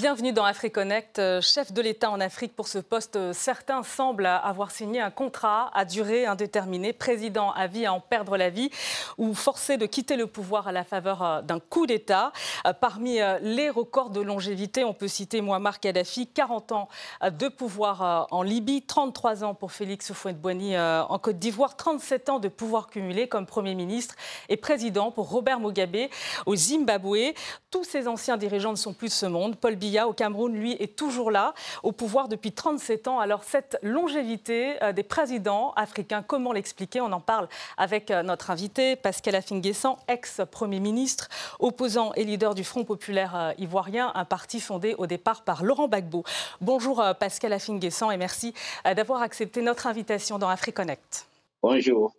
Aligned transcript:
Bienvenue 0.00 0.32
dans 0.32 0.46
AfriConnect. 0.46 1.18
Euh, 1.18 1.42
chef 1.42 1.74
de 1.74 1.82
l'État 1.82 2.10
en 2.10 2.20
Afrique 2.20 2.56
pour 2.56 2.68
ce 2.68 2.78
poste, 2.78 3.16
euh, 3.16 3.34
certains 3.34 3.82
semblent 3.82 4.24
avoir 4.24 4.70
signé 4.70 4.98
un 4.98 5.10
contrat 5.10 5.70
à 5.74 5.84
durée 5.84 6.24
indéterminée, 6.24 6.94
président 6.94 7.50
à 7.50 7.66
vie 7.66 7.84
à 7.84 7.92
en 7.92 8.00
perdre 8.00 8.38
la 8.38 8.48
vie 8.48 8.70
ou 9.18 9.34
forcé 9.34 9.76
de 9.76 9.84
quitter 9.84 10.16
le 10.16 10.26
pouvoir 10.26 10.68
à 10.68 10.72
la 10.72 10.84
faveur 10.84 11.22
euh, 11.22 11.42
d'un 11.42 11.60
coup 11.60 11.86
d'État. 11.86 12.32
Parmi 12.80 13.18
les 13.42 13.68
records 13.68 14.10
de 14.10 14.20
longévité, 14.20 14.84
on 14.84 14.94
peut 14.94 15.08
citer 15.08 15.42
Muammar 15.42 15.80
Kadhafi, 15.80 16.26
40 16.26 16.72
ans 16.72 16.88
de 17.22 17.48
pouvoir 17.48 18.26
en 18.30 18.42
Libye, 18.42 18.82
33 18.82 19.44
ans 19.44 19.54
pour 19.54 19.72
Félix 19.72 20.10
Houphouët-Boigny 20.10 20.78
en 20.78 21.18
Côte 21.18 21.38
d'Ivoire, 21.38 21.76
37 21.76 22.28
ans 22.28 22.38
de 22.38 22.48
pouvoir 22.48 22.88
cumulé 22.88 23.28
comme 23.28 23.46
Premier 23.46 23.74
ministre 23.74 24.14
et 24.48 24.56
président 24.56 25.10
pour 25.10 25.30
Robert 25.30 25.58
Mugabe 25.58 26.08
au 26.46 26.54
Zimbabwe. 26.54 27.32
Tous 27.70 27.84
ces 27.84 28.08
anciens 28.08 28.36
dirigeants 28.36 28.72
ne 28.72 28.76
sont 28.76 28.92
plus 28.92 29.08
de 29.08 29.12
ce 29.12 29.26
monde. 29.26 29.56
Paul 29.56 29.76
Au 29.98 30.12
Cameroun, 30.12 30.54
lui, 30.54 30.72
est 30.78 30.96
toujours 30.96 31.30
là, 31.30 31.52
au 31.82 31.92
pouvoir 31.92 32.28
depuis 32.28 32.52
37 32.52 33.08
ans. 33.08 33.18
Alors 33.18 33.42
cette 33.44 33.76
longévité 33.82 34.82
euh, 34.82 34.92
des 34.92 35.02
présidents 35.02 35.72
africains, 35.76 36.22
comment 36.22 36.52
l'expliquer? 36.52 37.00
On 37.00 37.12
en 37.12 37.20
parle 37.20 37.48
avec 37.76 38.10
euh, 38.10 38.22
notre 38.22 38.50
invité, 38.50 38.96
Pascal 38.96 39.34
Affinguessan, 39.34 39.96
ex-premier 40.08 40.80
ministre, 40.80 41.28
opposant 41.58 42.12
et 42.14 42.24
leader 42.24 42.54
du 42.54 42.62
Front 42.62 42.84
populaire 42.84 43.36
euh, 43.36 43.52
ivoirien, 43.58 44.12
un 44.14 44.24
parti 44.24 44.60
fondé 44.60 44.94
au 44.96 45.06
départ 45.06 45.42
par 45.42 45.64
Laurent 45.64 45.88
Gbagbo. 45.88 46.22
Bonjour 46.60 47.02
Pascal 47.18 47.52
Affinguessan 47.52 48.10
et 48.10 48.16
merci 48.16 48.54
d'avoir 48.84 49.22
accepté 49.22 49.62
notre 49.62 49.86
invitation 49.86 50.38
dans 50.38 50.48
AfriConnect. 50.48 51.26
Bonjour. 51.62 52.14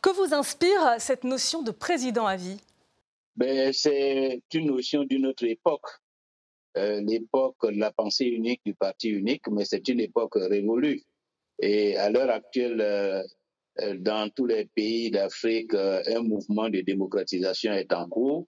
Que 0.00 0.10
vous 0.10 0.34
inspire 0.34 0.96
cette 0.98 1.24
notion 1.24 1.62
de 1.62 1.70
président 1.70 2.26
à 2.26 2.36
vie? 2.36 2.58
Ben, 3.36 3.72
C'est 3.72 4.42
une 4.54 4.66
notion 4.66 5.04
d'une 5.04 5.26
autre 5.26 5.44
époque. 5.44 5.86
Euh, 6.76 7.00
l'époque 7.00 7.56
de 7.64 7.78
la 7.80 7.90
pensée 7.90 8.26
unique 8.26 8.60
du 8.64 8.74
parti 8.74 9.08
unique, 9.08 9.48
mais 9.50 9.64
c'est 9.64 9.88
une 9.88 10.00
époque 10.00 10.34
révolue. 10.36 11.02
Et 11.58 11.96
à 11.96 12.10
l'heure 12.10 12.30
actuelle, 12.30 12.80
euh, 12.80 13.22
euh, 13.80 13.96
dans 13.98 14.30
tous 14.30 14.46
les 14.46 14.66
pays 14.66 15.10
d'Afrique, 15.10 15.74
un 15.74 16.22
mouvement 16.22 16.68
de 16.68 16.80
démocratisation 16.80 17.72
est 17.72 17.92
en 17.92 18.08
cours. 18.08 18.46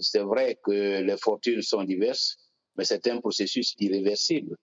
c'est 0.00 0.20
vrai 0.32 0.58
que 0.62 1.02
les 1.02 1.16
fortunes 1.16 1.62
sont 1.62 1.84
diverses, 1.84 2.36
mais 2.76 2.84
c'est 2.84 3.06
un 3.08 3.18
processus 3.20 3.74
irréversible. 3.78 4.56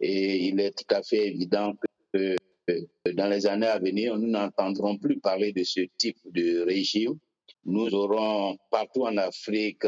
Et 0.00 0.46
il 0.48 0.58
est 0.60 0.74
tout 0.76 0.94
à 0.94 1.02
fait 1.02 1.28
évident 1.28 1.74
que 2.12 2.36
dans 3.14 3.28
les 3.28 3.46
années 3.46 3.66
à 3.66 3.78
venir, 3.78 4.18
nous 4.18 4.28
n'entendrons 4.28 4.98
plus 4.98 5.20
parler 5.20 5.52
de 5.52 5.62
ce 5.64 5.80
type 5.98 6.18
de 6.24 6.62
régime. 6.62 7.14
Nous 7.64 7.94
aurons 7.94 8.56
partout 8.70 9.04
en 9.04 9.16
Afrique 9.16 9.84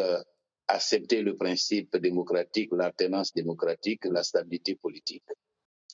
accepter 0.75 1.23
le 1.23 1.37
principe 1.37 1.97
démocratique, 1.97 2.71
l'alternance 2.73 3.33
démocratique, 3.35 4.05
la 4.05 4.23
stabilité 4.23 4.75
politique. 4.77 5.25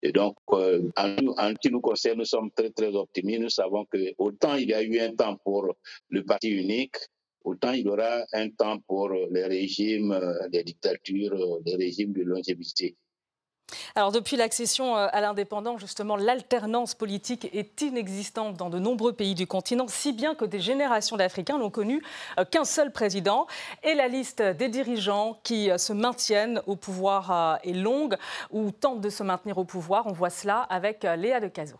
Et 0.02 0.12
donc, 0.12 0.36
euh, 0.52 0.90
en, 0.96 1.16
en, 1.38 1.50
ce 1.50 1.54
qui 1.54 1.70
nous 1.70 1.80
concerne, 1.80 2.18
nous 2.18 2.24
sommes 2.26 2.50
très, 2.50 2.70
très 2.70 2.94
optimistes. 2.94 3.40
Nous 3.40 3.50
savons 3.50 3.86
que 3.86 4.12
autant 4.18 4.54
il 4.56 4.68
y 4.68 4.74
a 4.74 4.82
eu 4.82 4.98
un 5.00 5.14
temps 5.14 5.36
pour 5.36 5.74
le 6.10 6.24
parti 6.24 6.50
unique, 6.50 6.96
autant 7.44 7.72
il 7.72 7.86
y 7.86 7.88
aura 7.88 8.24
un 8.32 8.50
temps 8.50 8.78
pour 8.86 9.10
les 9.10 9.44
régimes, 9.44 10.12
euh, 10.12 10.48
les 10.52 10.64
dictatures, 10.64 11.32
euh, 11.32 11.60
les 11.64 11.76
régimes 11.76 12.12
de 12.12 12.22
longévité. 12.22 12.96
Alors 13.94 14.12
depuis 14.12 14.36
l'accession 14.36 14.96
euh, 14.96 15.08
à 15.10 15.20
l'indépendance, 15.20 15.80
justement, 15.80 16.16
l'alternance 16.16 16.94
politique 16.94 17.48
est 17.52 17.80
inexistante 17.82 18.56
dans 18.56 18.70
de 18.70 18.78
nombreux 18.78 19.12
pays 19.12 19.34
du 19.34 19.46
continent, 19.46 19.86
si 19.88 20.12
bien 20.12 20.34
que 20.34 20.44
des 20.44 20.60
générations 20.60 21.16
d'Africains 21.16 21.58
n'ont 21.58 21.70
connu 21.70 22.02
euh, 22.38 22.44
qu'un 22.44 22.64
seul 22.64 22.92
président. 22.92 23.46
Et 23.82 23.94
la 23.94 24.08
liste 24.08 24.42
des 24.42 24.68
dirigeants 24.68 25.38
qui 25.42 25.70
euh, 25.70 25.78
se 25.78 25.92
maintiennent 25.92 26.60
au 26.66 26.76
pouvoir 26.76 27.58
est 27.64 27.72
longue 27.72 28.16
ou 28.50 28.70
tentent 28.70 29.00
de 29.00 29.10
se 29.10 29.22
maintenir 29.22 29.58
au 29.58 29.64
pouvoir. 29.64 30.06
On 30.06 30.12
voit 30.12 30.30
cela 30.30 30.60
avec 30.62 31.02
Léa 31.02 31.40
de 31.40 31.48
Cazo. 31.48 31.76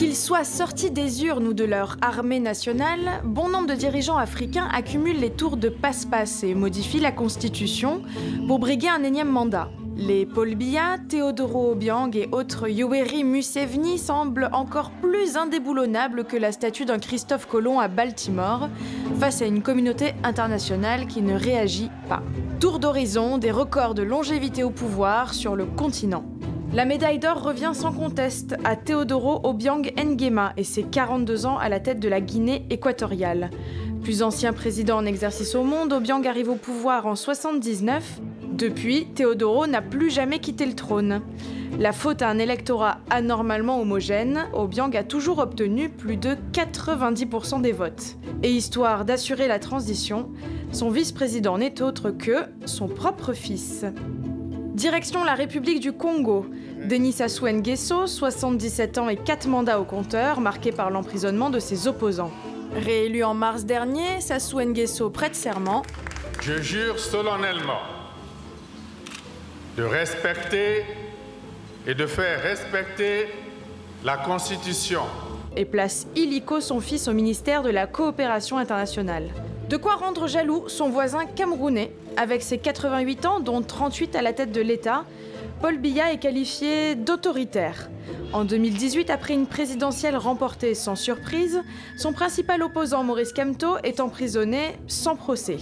Qu'ils 0.00 0.16
soient 0.16 0.44
sortis 0.44 0.90
des 0.90 1.26
urnes 1.26 1.48
ou 1.48 1.52
de 1.52 1.64
leur 1.64 1.98
armée 2.00 2.40
nationale, 2.40 3.20
bon 3.22 3.50
nombre 3.50 3.66
de 3.66 3.74
dirigeants 3.74 4.16
africains 4.16 4.66
accumulent 4.72 5.20
les 5.20 5.28
tours 5.28 5.58
de 5.58 5.68
passe-passe 5.68 6.42
et 6.42 6.54
modifient 6.54 7.00
la 7.00 7.12
constitution 7.12 8.00
pour 8.46 8.58
briguer 8.58 8.88
un 8.88 9.02
énième 9.02 9.28
mandat. 9.28 9.68
Les 9.98 10.24
Paul 10.24 10.54
Biya, 10.54 10.96
Teodoro 11.06 11.72
Obiang 11.72 12.16
et 12.16 12.30
autres 12.32 12.66
Yoweri 12.66 13.24
Museveni 13.24 13.98
semblent 13.98 14.48
encore 14.54 14.90
plus 15.02 15.36
indéboulonnables 15.36 16.24
que 16.24 16.38
la 16.38 16.52
statue 16.52 16.86
d'un 16.86 16.98
Christophe 16.98 17.44
Colomb 17.44 17.78
à 17.78 17.88
Baltimore 17.88 18.70
face 19.18 19.42
à 19.42 19.44
une 19.44 19.60
communauté 19.60 20.14
internationale 20.24 21.08
qui 21.08 21.20
ne 21.20 21.34
réagit 21.34 21.90
pas. 22.08 22.22
Tour 22.58 22.78
d'horizon, 22.78 23.36
des 23.36 23.50
records 23.50 23.92
de 23.92 24.02
longévité 24.02 24.64
au 24.64 24.70
pouvoir 24.70 25.34
sur 25.34 25.56
le 25.56 25.66
continent. 25.66 26.24
La 26.72 26.84
médaille 26.84 27.18
d'or 27.18 27.42
revient 27.42 27.72
sans 27.74 27.90
conteste 27.90 28.54
à 28.62 28.76
Teodoro 28.76 29.40
Obiang 29.42 29.82
Nguema 29.82 30.52
et 30.56 30.62
ses 30.62 30.84
42 30.84 31.44
ans 31.46 31.58
à 31.58 31.68
la 31.68 31.80
tête 31.80 31.98
de 31.98 32.08
la 32.08 32.20
Guinée 32.20 32.64
équatoriale. 32.70 33.50
Plus 34.04 34.22
ancien 34.22 34.52
président 34.52 34.98
en 34.98 35.04
exercice 35.04 35.56
au 35.56 35.64
monde, 35.64 35.92
Obiang 35.92 36.24
arrive 36.24 36.48
au 36.48 36.54
pouvoir 36.54 37.08
en 37.08 37.16
79. 37.16 38.20
Depuis, 38.52 39.08
Teodoro 39.16 39.66
n'a 39.66 39.82
plus 39.82 40.10
jamais 40.10 40.38
quitté 40.38 40.64
le 40.64 40.76
trône. 40.76 41.22
La 41.80 41.92
faute 41.92 42.22
à 42.22 42.28
un 42.28 42.38
électorat 42.38 42.98
anormalement 43.10 43.80
homogène, 43.80 44.46
Obiang 44.52 44.94
a 44.94 45.02
toujours 45.02 45.40
obtenu 45.40 45.88
plus 45.88 46.16
de 46.16 46.36
90% 46.52 47.62
des 47.62 47.72
votes. 47.72 48.16
Et 48.44 48.52
histoire 48.52 49.04
d'assurer 49.04 49.48
la 49.48 49.58
transition, 49.58 50.30
son 50.70 50.90
vice-président 50.90 51.58
n'est 51.58 51.82
autre 51.82 52.10
que 52.12 52.44
son 52.64 52.86
propre 52.86 53.32
fils. 53.32 53.84
Direction 54.80 55.24
la 55.24 55.34
République 55.34 55.80
du 55.80 55.92
Congo. 55.92 56.46
Denis 56.88 57.12
Sassou 57.12 57.46
Nguesso, 57.46 58.06
77 58.06 58.96
ans 58.96 59.10
et 59.10 59.16
4 59.16 59.46
mandats 59.46 59.78
au 59.78 59.84
compteur, 59.84 60.40
marqué 60.40 60.72
par 60.72 60.88
l'emprisonnement 60.88 61.50
de 61.50 61.58
ses 61.58 61.86
opposants. 61.86 62.30
Réélu 62.74 63.22
en 63.22 63.34
mars 63.34 63.66
dernier, 63.66 64.22
Sassou 64.22 64.58
Nguesso 64.58 65.10
prête 65.10 65.36
serment. 65.36 65.82
Je 66.40 66.62
jure 66.62 66.98
solennellement 66.98 67.82
de 69.76 69.82
respecter 69.82 70.86
et 71.86 71.94
de 71.94 72.06
faire 72.06 72.40
respecter 72.42 73.26
la 74.02 74.16
Constitution. 74.16 75.02
Et 75.56 75.66
place 75.66 76.06
illico 76.16 76.62
son 76.62 76.80
fils 76.80 77.06
au 77.06 77.12
ministère 77.12 77.62
de 77.62 77.68
la 77.68 77.86
Coopération 77.86 78.56
internationale. 78.56 79.28
De 79.70 79.76
quoi 79.76 79.94
rendre 79.94 80.26
jaloux 80.26 80.64
son 80.66 80.90
voisin 80.90 81.26
camerounais, 81.26 81.92
avec 82.16 82.42
ses 82.42 82.58
88 82.58 83.26
ans, 83.26 83.38
dont 83.38 83.62
38 83.62 84.16
à 84.16 84.20
la 84.20 84.32
tête 84.32 84.50
de 84.50 84.60
l'État. 84.60 85.04
Paul 85.62 85.78
Biya 85.78 86.12
est 86.12 86.18
qualifié 86.18 86.96
d'autoritaire. 86.96 87.88
En 88.32 88.44
2018, 88.44 89.10
après 89.10 89.32
une 89.32 89.46
présidentielle 89.46 90.16
remportée 90.16 90.74
sans 90.74 90.96
surprise, 90.96 91.62
son 91.96 92.12
principal 92.12 92.64
opposant 92.64 93.04
Maurice 93.04 93.32
Kamto 93.32 93.76
est 93.84 94.00
emprisonné 94.00 94.76
sans 94.88 95.14
procès. 95.14 95.58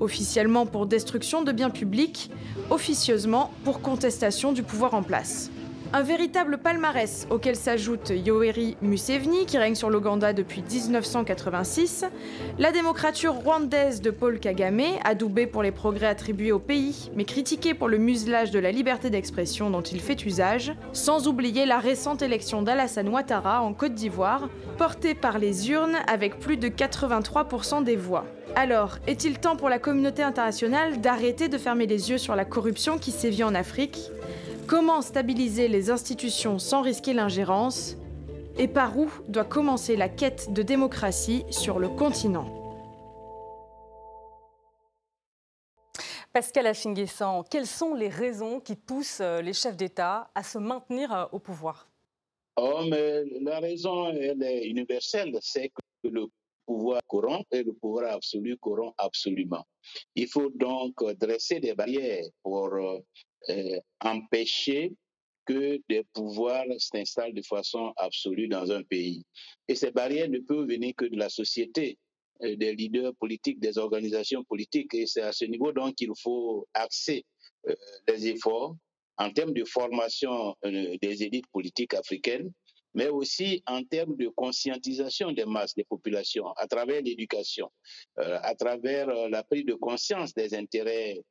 Officiellement 0.00 0.66
pour 0.66 0.86
destruction 0.86 1.42
de 1.42 1.52
biens 1.52 1.70
publics, 1.70 2.32
officieusement 2.70 3.52
pour 3.62 3.80
contestation 3.80 4.50
du 4.50 4.64
pouvoir 4.64 4.94
en 4.94 5.04
place. 5.04 5.52
Un 5.92 6.02
véritable 6.02 6.58
palmarès 6.58 7.26
auquel 7.30 7.54
s'ajoute 7.54 8.10
Yoweri 8.10 8.76
Museveni, 8.82 9.46
qui 9.46 9.56
règne 9.56 9.76
sur 9.76 9.88
l'Ouganda 9.88 10.32
depuis 10.32 10.62
1986, 10.62 12.04
la 12.58 12.72
démocrature 12.72 13.34
rwandaise 13.34 14.00
de 14.02 14.10
Paul 14.10 14.40
Kagame, 14.40 14.82
adoubée 15.04 15.46
pour 15.46 15.62
les 15.62 15.70
progrès 15.70 16.06
attribués 16.06 16.52
au 16.52 16.58
pays, 16.58 17.10
mais 17.14 17.24
critiquée 17.24 17.72
pour 17.72 17.88
le 17.88 17.98
muselage 17.98 18.50
de 18.50 18.58
la 18.58 18.72
liberté 18.72 19.10
d'expression 19.10 19.70
dont 19.70 19.82
il 19.82 20.00
fait 20.00 20.26
usage, 20.26 20.72
sans 20.92 21.28
oublier 21.28 21.66
la 21.66 21.78
récente 21.78 22.20
élection 22.20 22.62
d'Alassane 22.62 23.08
Ouattara 23.08 23.62
en 23.62 23.72
Côte 23.72 23.94
d'Ivoire, 23.94 24.48
portée 24.78 25.14
par 25.14 25.38
les 25.38 25.70
urnes 25.70 25.96
avec 26.08 26.40
plus 26.40 26.56
de 26.56 26.68
83% 26.68 27.84
des 27.84 27.96
voix. 27.96 28.26
Alors, 28.54 28.96
est-il 29.06 29.38
temps 29.38 29.56
pour 29.56 29.68
la 29.68 29.78
communauté 29.78 30.22
internationale 30.22 31.00
d'arrêter 31.00 31.48
de 31.48 31.58
fermer 31.58 31.86
les 31.86 32.10
yeux 32.10 32.18
sur 32.18 32.34
la 32.34 32.44
corruption 32.44 32.98
qui 32.98 33.10
sévit 33.10 33.44
en 33.44 33.54
Afrique? 33.54 34.10
Comment 34.68 35.00
stabiliser 35.00 35.68
les 35.68 35.90
institutions 35.90 36.58
sans 36.58 36.82
risquer 36.82 37.12
l'ingérence 37.12 37.96
Et 38.58 38.66
par 38.66 38.98
où 38.98 39.08
doit 39.28 39.44
commencer 39.44 39.94
la 39.94 40.08
quête 40.08 40.52
de 40.52 40.62
démocratie 40.62 41.44
sur 41.50 41.78
le 41.78 41.88
continent 41.88 42.52
Pascal 46.32 46.66
Affinguessan, 46.66 47.44
quelles 47.48 47.68
sont 47.68 47.94
les 47.94 48.08
raisons 48.08 48.58
qui 48.58 48.74
poussent 48.74 49.20
euh, 49.20 49.40
les 49.40 49.52
chefs 49.52 49.76
d'État 49.76 50.30
à 50.34 50.42
se 50.42 50.58
maintenir 50.58 51.12
euh, 51.14 51.24
au 51.30 51.38
pouvoir? 51.38 51.88
Oh, 52.56 52.82
mais 52.90 53.24
la 53.40 53.60
raison, 53.60 54.10
elle 54.10 54.42
est 54.42 54.66
universelle, 54.66 55.38
c'est 55.40 55.68
que 55.68 56.08
le 56.08 56.26
pouvoir 56.66 57.00
courant 57.06 57.42
et 57.52 57.62
le 57.62 57.72
pouvoir 57.72 58.12
absolu 58.12 58.56
corrompt 58.58 58.94
absolument. 58.98 59.64
Il 60.16 60.26
faut 60.26 60.50
donc 60.50 61.02
dresser 61.18 61.60
des 61.60 61.74
barrières 61.74 62.26
pour 62.42 62.66
euh, 62.74 62.98
empêcher 64.00 64.92
que 65.44 65.80
des 65.88 66.02
pouvoirs 66.12 66.64
s'installent 66.78 67.34
de 67.34 67.42
façon 67.42 67.92
absolue 67.96 68.48
dans 68.48 68.72
un 68.72 68.82
pays. 68.82 69.24
Et 69.68 69.74
ces 69.76 69.92
barrières 69.92 70.28
ne 70.28 70.40
peuvent 70.40 70.66
venir 70.66 70.92
que 70.96 71.04
de 71.04 71.16
la 71.16 71.28
société. 71.28 71.98
des 72.40 72.74
leaders 72.74 73.14
politiques, 73.16 73.60
des 73.60 73.78
organisations 73.78 74.44
politiques. 74.44 74.92
Et 74.94 75.06
c'est 75.06 75.22
à 75.22 75.32
ce 75.32 75.44
niveau 75.44 75.72
donc 75.72 75.94
qu'il 75.94 76.10
faut 76.22 76.66
axer 76.74 77.24
les 78.06 78.28
efforts 78.28 78.76
en 79.18 79.30
termes 79.30 79.54
de 79.54 79.64
formation 79.64 80.54
des 80.62 81.22
élites 81.22 81.46
politiques 81.50 81.94
africaines, 81.94 82.52
mais 82.94 83.08
aussi 83.08 83.62
en 83.66 83.82
termes 83.84 84.16
de 84.16 84.28
conscientisation 84.28 85.32
des 85.32 85.46
masses, 85.46 85.74
des 85.74 85.84
populations, 85.84 86.48
à 86.56 86.66
travers 86.66 87.00
l'éducation, 87.02 87.70
à 88.16 88.54
travers 88.54 89.06
la 89.28 89.42
prise 89.42 89.64
de 89.64 89.74
conscience 89.74 90.34
des 90.34 90.54
intérêts 90.54 91.22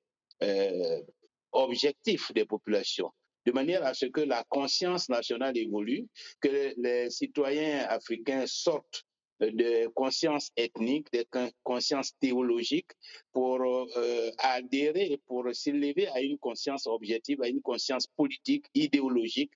objectifs 1.56 2.32
des 2.34 2.46
populations 2.46 3.12
de 3.46 3.52
manière 3.52 3.86
à 3.86 3.94
ce 3.94 4.08
que 4.08 4.22
la 4.22 4.44
conscience 4.50 5.08
nationale 5.08 5.58
évolue, 5.58 6.08
que 6.42 6.74
les 6.78 7.10
citoyens 7.10 7.86
africains 7.90 8.46
sortent 8.48 9.06
de 9.40 9.88
conscience 9.88 10.50
ethnique, 10.56 11.12
de 11.12 11.26
conscience 11.64 12.14
théologique 12.20 12.92
pour 13.34 13.62
euh, 13.62 14.32
adhérer, 14.40 15.20
pour 15.28 15.44
s'élever 15.54 16.08
à 16.08 16.22
une 16.22 16.38
conscience 16.38 16.88
objective, 16.88 17.42
à 17.42 17.50
une 17.50 17.62
conscience 17.62 18.08
politique, 18.08 18.66
idéologique, 18.74 19.52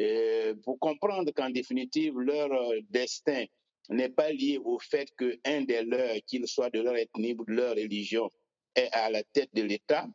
euh, 0.00 0.54
pour 0.62 0.78
comprendre 0.78 1.32
qu'en 1.32 1.50
définitive, 1.50 2.18
leur 2.18 2.52
euh, 2.52 2.80
destin 2.90 3.46
n'est 3.88 4.10
pas 4.10 4.30
lié 4.30 4.58
au 4.62 4.78
fait 4.78 5.08
qu'un 5.16 5.62
des 5.62 5.82
leurs, 5.82 6.16
qu'il 6.26 6.46
soit 6.46 6.70
de 6.70 6.80
leur 6.80 6.96
ethnie 6.96 7.34
ou 7.36 7.44
de 7.44 7.52
leur 7.52 7.74
religion, 7.74 8.30
est 8.74 8.90
à 8.92 9.10
la 9.10 9.22
tête 9.22 9.50
de 9.54 9.62
l'État, 9.62 10.06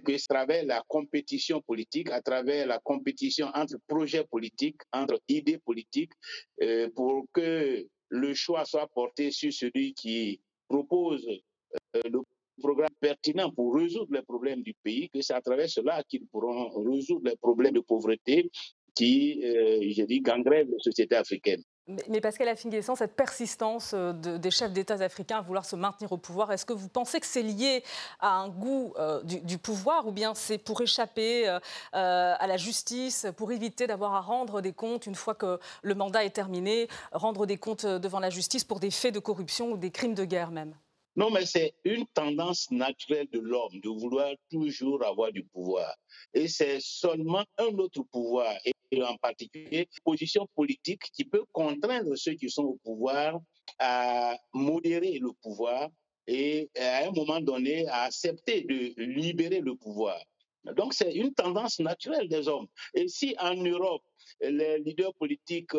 que 0.00 0.12
à 0.12 0.18
travers 0.28 0.64
la 0.64 0.82
compétition 0.88 1.60
politique, 1.60 2.10
à 2.10 2.20
travers 2.20 2.66
la 2.66 2.78
compétition 2.78 3.46
entre 3.54 3.76
projets 3.86 4.24
politiques, 4.24 4.80
entre 4.92 5.20
idées 5.28 5.58
politiques, 5.58 6.12
euh, 6.62 6.88
pour 6.94 7.26
que 7.32 7.86
le 8.08 8.34
choix 8.34 8.64
soit 8.64 8.88
porté 8.88 9.30
sur 9.30 9.52
celui 9.52 9.94
qui 9.94 10.40
propose 10.68 11.26
euh, 11.96 12.00
le 12.10 12.20
programme 12.60 12.90
pertinent 13.00 13.50
pour 13.50 13.74
résoudre 13.74 14.12
les 14.12 14.22
problèmes 14.22 14.62
du 14.62 14.74
pays, 14.82 15.08
que 15.10 15.20
c'est 15.22 15.34
à 15.34 15.40
travers 15.40 15.68
cela 15.68 16.02
qu'ils 16.04 16.26
pourront 16.26 16.68
résoudre 16.82 17.30
les 17.30 17.36
problèmes 17.36 17.74
de 17.74 17.80
pauvreté 17.80 18.50
qui, 18.94 19.40
euh, 19.44 19.80
je 19.90 20.02
dis, 20.04 20.20
gangrènent 20.20 20.70
les 20.70 20.78
sociétés 20.78 21.16
africaines. 21.16 21.62
Mais 22.08 22.20
Pascal 22.20 22.48
Affinguessan, 22.48 22.94
cette 22.94 23.16
persistance 23.16 23.92
euh, 23.94 24.12
des 24.12 24.50
chefs 24.50 24.72
d'État 24.72 24.94
africains 24.94 25.38
à 25.38 25.40
vouloir 25.40 25.64
se 25.64 25.74
maintenir 25.76 26.12
au 26.12 26.18
pouvoir, 26.18 26.52
est-ce 26.52 26.64
que 26.64 26.72
vous 26.72 26.88
pensez 26.88 27.18
que 27.20 27.26
c'est 27.26 27.42
lié 27.42 27.82
à 28.20 28.36
un 28.36 28.48
goût 28.48 28.92
euh, 28.98 29.22
du, 29.24 29.58
pouvoir 29.58 30.06
ou 30.06 30.12
bien 30.12 30.34
c'est 30.34 30.58
pour 30.58 30.80
échapper 30.80 31.48
euh, 31.48 31.58
à 31.92 32.46
la 32.46 32.56
justice, 32.56 33.26
pour 33.36 33.50
éviter 33.50 33.86
d'avoir 33.86 34.14
à 34.14 34.20
rendre 34.20 34.60
des 34.60 34.72
comptes 34.72 35.06
une 35.06 35.14
fois 35.14 35.34
que 35.34 35.58
le 35.82 35.94
mandat 35.94 36.24
est 36.24 36.30
terminé, 36.30 36.88
rendre 37.12 37.46
des 37.46 37.56
comptes 37.56 37.86
devant 37.86 38.20
la 38.20 38.30
justice 38.30 38.62
pour 38.62 38.78
des 38.78 38.90
faits 38.90 39.14
de 39.14 39.18
corruption 39.18 39.72
ou 39.72 39.76
des 39.76 39.90
crimes 39.90 40.14
de 40.14 40.24
guerre 40.24 40.50
même? 40.50 40.74
Non, 41.16 41.30
mais 41.30 41.44
c'est 41.44 41.74
une 41.84 42.06
tendance 42.06 42.70
naturelle 42.70 43.28
de 43.32 43.40
l'homme 43.40 43.80
de 43.80 43.88
vouloir 43.88 44.32
toujours 44.50 45.04
avoir 45.04 45.32
du 45.32 45.44
pouvoir. 45.44 45.94
Et 46.34 46.46
c'est 46.46 46.78
seulement 46.80 47.44
un 47.58 47.76
autre 47.78 48.02
pouvoir, 48.12 48.54
et 48.64 49.02
en 49.02 49.16
particulier 49.16 49.88
position 50.04 50.46
politique 50.54 51.02
qui 51.12 51.24
peut 51.24 51.44
contraindre 51.52 52.16
ceux 52.16 52.34
qui 52.34 52.48
sont 52.48 52.64
au 52.64 52.78
pouvoir 52.84 53.40
à 53.78 54.36
modérer 54.52 55.18
le 55.18 55.32
pouvoir 55.42 55.88
et 56.26 56.70
à 56.78 57.06
un 57.08 57.10
moment 57.10 57.40
donné 57.40 57.86
à 57.88 58.02
accepter 58.02 58.62
de 58.62 58.94
libérer 59.02 59.60
le 59.60 59.74
pouvoir. 59.74 60.20
Donc 60.76 60.92
c'est 60.92 61.12
une 61.12 61.32
tendance 61.32 61.80
naturelle 61.80 62.28
des 62.28 62.46
hommes. 62.46 62.66
Et 62.94 63.08
si 63.08 63.34
en 63.38 63.54
Europe, 63.54 64.02
les 64.40 64.78
leaders 64.78 65.14
politiques 65.14 65.72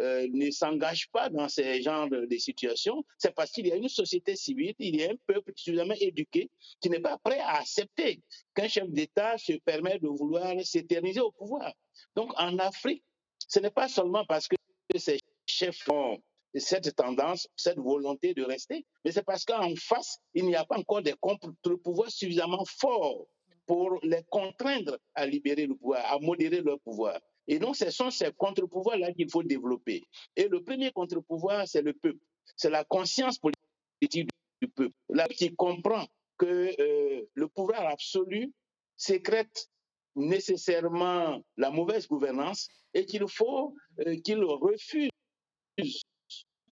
euh, 0.00 0.26
ne 0.32 0.50
s'engagent 0.50 1.08
pas 1.10 1.28
dans 1.28 1.48
ces 1.48 1.82
genres 1.82 2.08
de, 2.08 2.36
situations, 2.36 3.04
c'est 3.18 3.34
parce 3.34 3.50
qu'il 3.50 3.66
y 3.66 3.72
a 3.72 3.76
une 3.76 3.88
société 3.88 4.34
civile, 4.34 4.74
il 4.78 4.96
y 4.96 5.04
a 5.04 5.10
un 5.10 5.16
peuple 5.26 5.52
suffisamment 5.54 5.94
éduqué 6.00 6.50
qui 6.80 6.88
n'est 6.88 7.00
pas 7.00 7.18
prêt 7.18 7.38
à 7.40 7.58
accepter 7.58 8.22
qu'un 8.54 8.68
chef 8.68 8.88
d'État 8.88 9.36
se 9.36 9.52
permette 9.64 10.02
de 10.02 10.08
vouloir 10.08 10.54
s'éterniser 10.64 11.20
au 11.20 11.32
pouvoir. 11.32 11.72
Donc 12.16 12.32
en 12.36 12.58
Afrique, 12.58 13.04
ce 13.46 13.60
n'est 13.60 13.70
pas 13.70 13.88
seulement 13.88 14.24
parce 14.24 14.48
que 14.48 14.56
ces 14.96 15.18
chefs 15.46 15.88
ont 15.88 16.18
cette 16.54 16.94
tendance, 16.96 17.48
cette 17.56 17.78
volonté 17.78 18.34
de 18.34 18.42
rester, 18.42 18.84
mais 19.04 19.12
c'est 19.12 19.22
parce 19.22 19.44
qu'en 19.44 19.74
face, 19.76 20.18
il 20.34 20.46
n'y 20.46 20.56
a 20.56 20.64
pas 20.64 20.78
encore 20.78 21.02
des 21.02 21.14
contre-pouvoirs 21.20 22.10
suffisamment 22.10 22.64
forts 22.64 23.26
pour 23.66 24.00
les 24.02 24.24
contraindre 24.30 24.98
à 25.14 25.26
libérer 25.26 25.66
le 25.66 25.76
pouvoir, 25.76 26.12
à 26.12 26.18
modérer 26.18 26.60
leur 26.60 26.80
pouvoir. 26.80 27.20
Et 27.48 27.58
donc, 27.58 27.76
ce 27.76 27.90
sont 27.90 28.10
ces 28.10 28.32
contre-pouvoirs-là 28.32 29.12
qu'il 29.12 29.30
faut 29.30 29.42
développer. 29.42 30.04
Et 30.36 30.48
le 30.48 30.62
premier 30.62 30.92
contre-pouvoir, 30.92 31.66
c'est 31.66 31.82
le 31.82 31.92
peuple. 31.92 32.20
C'est 32.56 32.70
la 32.70 32.84
conscience 32.84 33.38
politique 33.38 34.28
du 34.60 34.68
peuple. 34.68 34.94
Là, 35.08 35.26
qui 35.28 35.54
comprend 35.54 36.06
que 36.38 36.74
euh, 36.80 37.26
le 37.34 37.48
pouvoir 37.48 37.86
absolu 37.86 38.52
sécrète 38.96 39.68
nécessairement 40.16 41.42
la 41.56 41.70
mauvaise 41.70 42.06
gouvernance 42.08 42.68
et 42.94 43.06
qu'il 43.06 43.26
faut 43.28 43.74
euh, 44.06 44.16
qu'il 44.20 44.42
refuse 44.42 45.10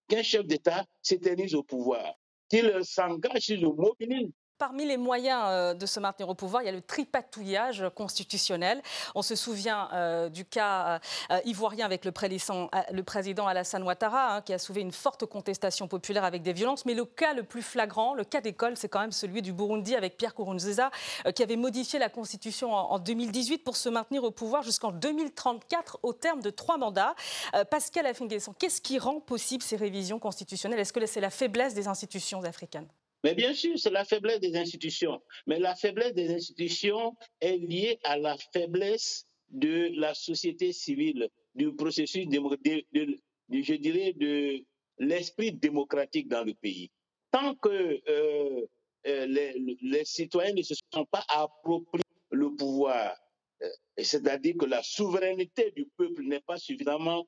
qu'un 0.09 0.23
chef 0.23 0.47
d'État 0.47 0.85
s'éternise 1.03 1.55
au 1.55 1.63
pouvoir, 1.63 2.15
qu'il 2.49 2.73
s'engage, 2.83 3.47
qu'il 3.47 3.67
mobilise 3.67 4.33
Parmi 4.59 4.85
les 4.85 4.97
moyens 4.97 5.41
euh, 5.47 5.75
de 5.75 5.87
se 5.87 6.01
maintenir 6.01 6.29
au 6.29 6.35
pouvoir, 6.35 6.63
il 6.63 6.67
y 6.67 6.69
a 6.69 6.73
le 6.73 6.81
tripatouillage 6.81 7.85
constitutionnel. 7.95 8.83
On 9.15 9.23
se 9.23 9.37
souvient 9.37 9.89
euh, 9.93 10.29
du 10.29 10.45
cas 10.45 10.99
euh, 11.31 11.39
ivoirien 11.45 11.87
avec 11.87 12.05
le, 12.05 12.11
président 12.11 13.47
Alassane 13.47 13.85
Ouattara, 13.85 14.35
hein, 14.35 14.41
qui 14.43 14.53
a 14.53 14.59
soulevé 14.59 14.81
une 14.81 14.91
forte 14.91 15.27
contestation 15.27 15.87
populaire 15.87 16.25
avec 16.25 16.43
des 16.43 16.53
violences. 16.53 16.87
Mais 16.87 16.95
le 16.95 17.05
cas 17.05 17.35
le 17.35 17.45
plus 17.45 17.63
flagrant, 17.63 18.15
le 18.15 18.25
cas 18.25 18.41
d'école, 18.41 18.77
c'est 18.77 18.89
quand 18.89 18.99
même 18.99 19.13
celui 19.13 19.43
du 19.43 19.53
Burundi 19.53 19.95
avec 19.95 20.17
Pierre 20.17 20.35
Kourounziza, 20.35 20.91
qui 21.37 21.45
avait 21.45 21.55
modifié 21.55 22.01
la 22.01 22.09
constitution 22.09 22.75
en, 22.75 22.99
2018 22.99 23.59
pour 23.59 23.77
se 23.77 23.89
maintenir 23.89 24.25
au 24.25 24.33
pouvoir 24.33 24.65
jusqu'en 24.65 24.91
2034 24.91 26.01
au 26.03 26.13
terme 26.13 26.41
de 26.41 26.51
trois 26.51 26.79
mandats. 26.79 27.15
Pascal 27.71 28.07
Affinguesson, 28.07 28.53
qu'est-ce 28.59 28.81
qui 28.81 28.99
rend 28.99 29.21
possible 29.21 29.63
ces 29.63 29.77
révisions 29.77 30.19
constitutionnelles? 30.19 30.81
Est-ce 30.81 30.93
que 30.93 31.07
c'est 31.07 31.21
la 31.21 31.31
faiblesse 31.31 31.75
des 31.75 31.87
institutions 31.87 32.43
africaines? 32.43 32.89
Mais 33.25 33.35
bien 33.35 33.53
sûr, 33.53 33.79
c'est 33.79 33.91
la 33.91 34.05
faiblesse 34.05 34.41
des 34.41 34.57
institutions. 34.57 35.21
Mais 35.47 35.59
la 35.59 35.75
faiblesse 35.75 36.15
des 36.15 36.33
institutions 36.33 37.17
est 37.41 37.57
liée 37.57 37.99
à 38.05 38.17
la 38.17 38.37
faiblesse 38.53 39.27
de 39.51 39.91
la 39.99 40.15
société 40.15 40.73
civile, 40.73 41.29
du 41.55 41.75
processus, 41.75 42.29
de, 42.29 42.39
je 43.51 43.75
dirais, 43.75 44.13
de 44.13 44.65
l'esprit 44.99 45.53
démocratique 45.53 46.29
dans 46.29 46.45
le 46.45 46.55
pays. 46.55 46.91
Tant 47.31 47.55
que 47.57 48.01
euh, 48.09 48.67
euh, 49.07 49.27
les, 49.83 50.05
citoyens 50.05 50.55
ne 50.55 50.63
se 50.63 50.75
sont 50.93 51.07
pas 51.07 51.25
appropriés 51.29 52.05
le 52.31 52.55
pouvoir, 52.55 53.17
euh, 53.63 53.69
c'est-à-dire 53.99 54.55
que 54.59 54.67
la 54.67 54.83
souveraineté 54.83 55.73
du 55.73 55.87
peuple 55.97 56.23
n'est 56.23 56.41
pas 56.41 56.59
suffisamment 56.59 57.27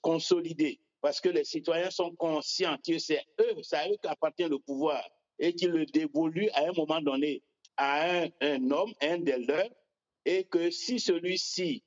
consolidée, 0.00 0.78
parce 1.04 1.20
que 1.20 1.28
les 1.28 1.44
citoyens 1.44 1.90
sont 1.90 2.14
conscients 2.14 2.78
que 2.78 2.98
c'est 2.98 3.22
eux, 3.38 3.56
c'est 3.60 3.76
à 3.76 3.90
eux 3.90 3.96
qu'appartient 4.02 4.48
le 4.48 4.58
pouvoir 4.58 5.06
et 5.38 5.54
qu'ils 5.54 5.68
le 5.68 5.84
dévoluent 5.84 6.48
à 6.54 6.62
un 6.62 6.72
moment 6.72 7.02
donné 7.02 7.42
à 7.76 8.22
un, 8.40 8.70
homme, 8.70 8.94
un 9.02 9.18
des 9.18 9.36
leurs, 9.36 9.68
et 10.24 10.44
que 10.44 10.70
si 10.70 10.98
celui-ci 10.98 11.84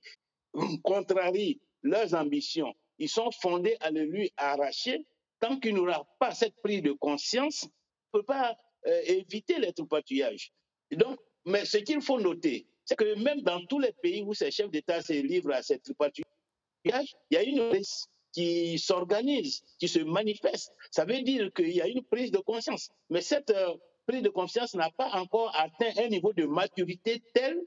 contrarie 0.83 1.59
leurs 1.81 2.13
ambitions, 2.13 2.71
ils 3.00 3.09
sont 3.09 3.31
fondés 3.31 3.75
à 3.79 3.89
le 3.89 4.03
lui 4.03 4.31
arracher. 4.38 5.03
Tant 5.39 5.59
qu'il 5.59 5.74
n'aura 5.74 6.07
pas 6.19 6.36
cette 6.36 6.55
prise 6.62 6.83
de 6.83 6.91
conscience, 6.91 7.63
il 7.63 7.69
ne 8.17 8.19
peut 8.19 8.25
pas 8.25 8.55
euh, 8.86 9.01
éviter 9.05 9.57
les 9.57 9.74
troupatuillages. 9.74 10.51
Donc, 10.91 11.17
mais 11.43 11.65
ce 11.65 11.77
qu'il 11.77 12.03
faut 12.03 12.19
noter, 12.19 12.67
c'est 12.86 12.95
que 12.95 13.15
même 13.15 13.41
dans 13.41 13.65
tous 13.65 13.79
les 13.79 13.93
pays 13.93 14.21
où 14.21 14.36
ces 14.36 14.51
chefs 14.51 14.69
d'État 14.69 15.01
se 15.01 15.13
livrent 15.13 15.53
à 15.53 15.63
cette 15.63 15.81
troupatuillages, 15.81 17.15
il 17.31 17.33
y 17.33 17.38
a 17.38 17.41
une 17.41 17.71
qui 18.38 18.77
s'organise, 18.77 19.63
qui 19.79 19.88
se 19.88 19.98
manifeste. 19.98 20.72
Ça 20.91 21.06
veut 21.06 21.24
dire 21.24 21.51
qu'il 21.53 21.72
y 21.72 21.82
a 21.82 21.88
une 21.88 22.03
prise 22.03 22.29
de 22.29 22.38
conscience. 22.38 22.91
Mais 23.10 23.22
cette 23.22 23.50
euh, 23.50 23.74
prise 24.06 24.22
de 24.22 24.29
conscience 24.29 24.75
n'a 24.75 24.91
pas 24.91 25.10
encore 25.13 25.51
atteint 25.56 25.91
un 26.03 26.08
niveau 26.08 26.34
de 26.34 26.46
maturité 26.46 27.24
tel 27.34 27.60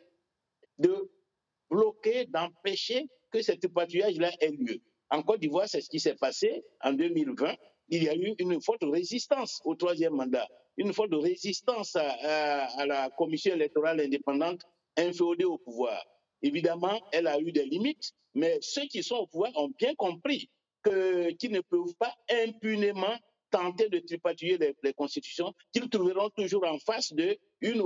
de 0.78 1.10
bloquer, 1.68 2.26
d'empêcher 2.26 3.08
que 3.32 3.42
ce 3.42 3.52
patrouillage-là 3.66 4.30
ait 4.38 4.52
lieu. 4.52 4.80
En 5.10 5.24
Côte 5.24 5.40
d'Ivoire, 5.40 5.68
c'est 5.68 5.80
ce 5.80 5.90
qui 5.90 5.98
s'est 5.98 6.14
passé 6.14 6.62
en 6.82 6.92
2020. 6.92 7.52
Il 7.88 8.04
y 8.04 8.08
a 8.08 8.14
eu 8.14 8.36
une 8.38 8.62
forte 8.62 8.84
résistance 8.84 9.60
au 9.64 9.74
troisième 9.74 10.14
mandat, 10.14 10.46
une 10.76 10.92
forte 10.92 11.14
résistance 11.14 11.96
à, 11.96 12.66
à 12.78 12.86
la 12.86 13.10
commission 13.18 13.54
électorale 13.54 14.00
indépendante 14.00 14.60
inféodée 14.96 15.44
au 15.44 15.58
pouvoir. 15.58 16.00
Évidemment, 16.42 17.00
elle 17.10 17.26
a 17.26 17.40
eu 17.40 17.50
des 17.50 17.64
limites, 17.64 18.12
mais 18.34 18.58
ceux 18.60 18.86
qui 18.86 19.02
sont 19.02 19.16
au 19.16 19.26
pouvoir 19.26 19.50
ont 19.56 19.72
bien 19.76 19.96
compris 19.96 20.48
qu'ils 20.84 21.52
ne 21.52 21.60
peuvent 21.60 21.94
pas 21.98 22.14
impunément 22.30 23.16
tenter 23.50 23.88
de 23.88 23.98
tripatouiller 23.98 24.58
les, 24.82 24.92
constitutions, 24.92 25.52
qu'ils 25.72 25.88
trouveront 25.88 26.30
toujours 26.30 26.64
en 26.64 26.78
face 26.78 27.12
de 27.12 27.36
une, 27.60 27.80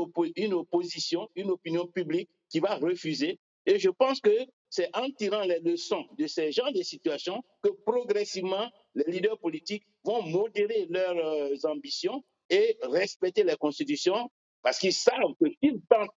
opposition, 0.54 1.28
une 1.34 1.50
opinion 1.50 1.86
publique 1.86 2.28
qui 2.50 2.60
va 2.60 2.76
refuser. 2.76 3.38
Et 3.66 3.78
je 3.78 3.88
pense 3.88 4.20
que 4.20 4.46
c'est 4.68 4.94
en 4.94 5.10
tirant 5.10 5.42
les 5.42 5.60
leçons 5.60 6.04
de 6.18 6.26
ces 6.26 6.52
genres 6.52 6.72
de 6.72 6.82
situations 6.82 7.42
que 7.62 7.70
progressivement 7.70 8.70
les 8.94 9.04
leaders 9.10 9.38
politiques 9.38 9.86
vont 10.04 10.22
modérer 10.22 10.86
leurs 10.90 11.64
ambitions 11.64 12.22
et 12.50 12.76
respecter 12.82 13.42
la 13.42 13.56
Constitution 13.56 14.30
parce 14.62 14.78
qu'ils 14.78 14.92
savent 14.92 15.34
que 15.40 15.48
s'ils 15.62 15.80
tentent 15.88 16.10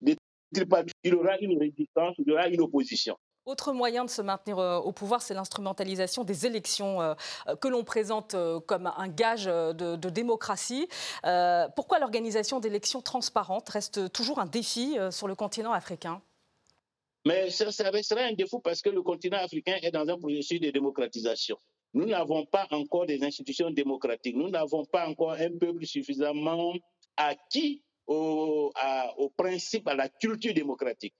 de 0.00 0.16
il 1.04 1.10
y 1.10 1.12
aura 1.12 1.38
une 1.40 1.58
résistance, 1.58 2.14
il 2.18 2.28
y 2.28 2.32
aura 2.32 2.48
une 2.48 2.60
opposition. 2.62 3.16
Autre 3.48 3.72
moyen 3.72 4.04
de 4.04 4.10
se 4.10 4.20
maintenir 4.20 4.58
euh, 4.58 4.76
au 4.76 4.92
pouvoir, 4.92 5.22
c'est 5.22 5.32
l'instrumentalisation 5.32 6.22
des 6.22 6.44
élections 6.44 7.00
euh, 7.00 7.14
euh, 7.46 7.56
que 7.56 7.66
l'on 7.66 7.82
présente 7.82 8.36
comme 8.66 8.92
un 8.94 9.08
gage 9.08 9.46
de, 9.46 10.10
démocratie. 10.10 10.86
pourquoi 11.74 11.98
l'organisation 11.98 12.60
d'élections 12.60 13.00
transparentes 13.00 13.70
reste 13.70 14.12
toujours 14.12 14.38
un 14.38 14.44
défi 14.44 14.98
sur 15.10 15.28
le 15.28 15.34
continent 15.34 15.72
africain? 15.72 16.20
Mais 17.24 17.48
ça, 17.48 17.72
ça 17.72 17.88
restera 17.88 18.20
un 18.20 18.34
défaut 18.34 18.58
parce 18.58 18.82
que 18.82 18.90
le 18.90 19.00
continent 19.00 19.38
africain 19.38 19.76
est 19.82 19.92
dans 19.92 20.06
un 20.06 20.18
processus 20.18 20.60
de 20.60 20.70
démocratisation. 20.70 21.56
Nous 21.94 22.04
n'avons 22.04 22.44
pas 22.44 22.66
encore 22.70 23.06
des 23.06 23.22
institutions 23.24 23.70
démocratiques. 23.70 24.36
Nous 24.36 24.50
n'avons 24.50 24.84
pas 24.84 25.08
encore 25.08 25.32
un 25.32 25.56
peuple 25.58 25.86
suffisamment 25.86 26.74
acquis 27.16 27.82
au, 28.06 28.72
au, 29.16 29.28
principe, 29.30 29.88
à 29.88 29.94
la 29.94 30.08
culture 30.08 30.52
démocratique. 30.52 31.14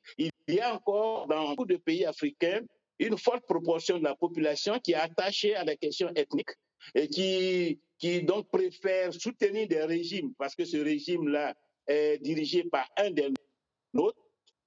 Y 0.55 0.61
a 0.61 0.75
encore 0.75 1.27
dans 1.27 1.49
beaucoup 1.51 1.67
de 1.67 1.77
pays 1.77 2.05
africains 2.05 2.63
une 2.99 3.17
forte 3.17 3.45
proportion 3.47 3.99
de 3.99 4.05
la 4.05 4.15
population 4.15 4.79
qui 4.81 4.93
est 4.93 4.97
attachée 4.97 5.55
à 5.55 5.65
la 5.65 5.77
question 5.77 6.11
ethnique 6.15 6.51
et 6.95 7.09
qui, 7.09 7.81
qui 7.99 8.23
donc 8.23 8.49
préfère 8.51 9.13
soutenir 9.13 9.69
des 9.69 9.85
régimes 9.85 10.33
parce 10.39 10.55
que 10.55 10.65
ce 10.65 10.79
régime-là 10.79 11.55
est 11.87 12.19
dirigé 12.19 12.65
par 12.65 12.89
un 12.97 13.11
des 13.11 13.29
nôtres 13.95 14.19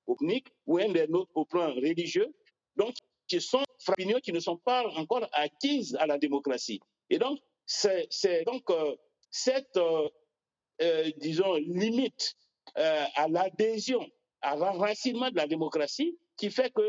ethniques 0.08 0.48
ou 0.66 0.78
un 0.78 0.90
des 0.90 1.08
nôtres 1.08 1.32
au 1.36 1.46
plan 1.46 1.74
religieux. 1.74 2.34
Donc, 2.76 2.96
ce 3.28 3.40
sont 3.40 3.64
opinions 3.88 4.20
qui 4.20 4.34
ne 4.34 4.40
sont 4.40 4.58
pas 4.58 4.86
encore 4.96 5.28
acquises 5.34 5.96
à 5.96 6.06
la 6.06 6.18
démocratie. 6.18 6.80
Et 7.10 7.18
donc, 7.18 7.40
c'est 7.66 8.44
donc 8.46 8.70
euh, 8.70 8.96
cette, 9.30 9.78
euh, 9.78 10.10
euh, 10.82 11.12
disons, 11.18 11.56
limite 11.56 12.36
à 12.76 13.28
l'adhésion, 13.28 14.08
à 14.42 14.56
l'enracinement 14.56 15.30
de 15.30 15.36
la 15.36 15.48
démocratie 15.48 16.18
qui 16.38 16.50
fait 16.50 16.72
que 16.74 16.82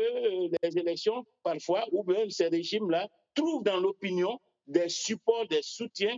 les 0.63 0.77
élections, 0.77 1.25
parfois, 1.43 1.85
ou 1.91 2.03
bien 2.03 2.27
ces 2.29 2.47
régimes-là, 2.47 3.07
trouvent 3.35 3.63
dans 3.63 3.79
l'opinion 3.79 4.39
des 4.67 4.89
supports, 4.89 5.47
des 5.47 5.61
soutiens 5.61 6.17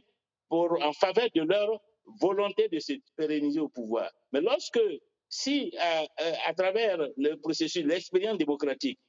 pour, 0.50 0.82
en 0.82 0.94
faveur 0.94 1.27
de 1.34 1.42
leur 1.42 1.82
volonté 2.22 2.70
de 2.70 2.80
se 2.80 2.94
pérenniser 3.15 3.60
au 3.60 3.68
pouvoir. 3.70 4.12
Mais 4.32 4.42
lorsque, 4.42 4.80
si 5.27 5.74
à 5.77 6.54
travers 6.54 6.98
le 7.18 7.36
processus, 7.36 7.84
l'expérience 7.84 8.38
démocratique, 8.38 9.00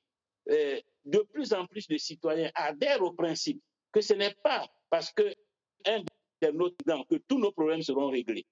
de 0.47 1.18
plus 1.33 1.52
en 1.52 1.66
plus 1.66 1.87
de 1.88 1.97
citoyens 1.97 2.50
adhèrent 2.54 3.02
au 3.02 3.12
principe 3.12 3.61
que 3.92 4.00
ce 4.00 4.14
n'est 4.14 4.35
pas 4.42 4.66
parce 4.90 5.12
que 5.12 5.35
un 5.87 6.02
des 6.42 6.52
nôtres 6.52 6.76
que 7.09 7.16
tous 7.28 7.38
nos 7.38 7.52
problèmes 7.52 7.83
seront 7.83 8.11
réglés. 8.11 8.47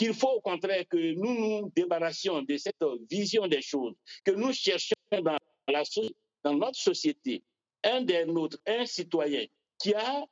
Qu'il 0.00 0.14
faut 0.14 0.30
au 0.30 0.40
contraire 0.40 0.88
que 0.88 1.12
nous 1.12 1.34
nous 1.34 1.70
débarrassions 1.76 2.40
de 2.40 2.56
cette 2.56 2.82
vision 3.10 3.46
des 3.46 3.60
choses, 3.60 3.92
que 4.24 4.30
nous 4.30 4.50
cherchions 4.50 4.96
dans, 5.12 5.36
notre 6.56 6.80
société. 6.80 7.44
Un 7.84 8.00
des 8.00 8.24
nôtres, 8.24 8.56
un 8.66 8.86
citoyen 8.86 9.44
qui 9.78 9.92
a 9.92 10.24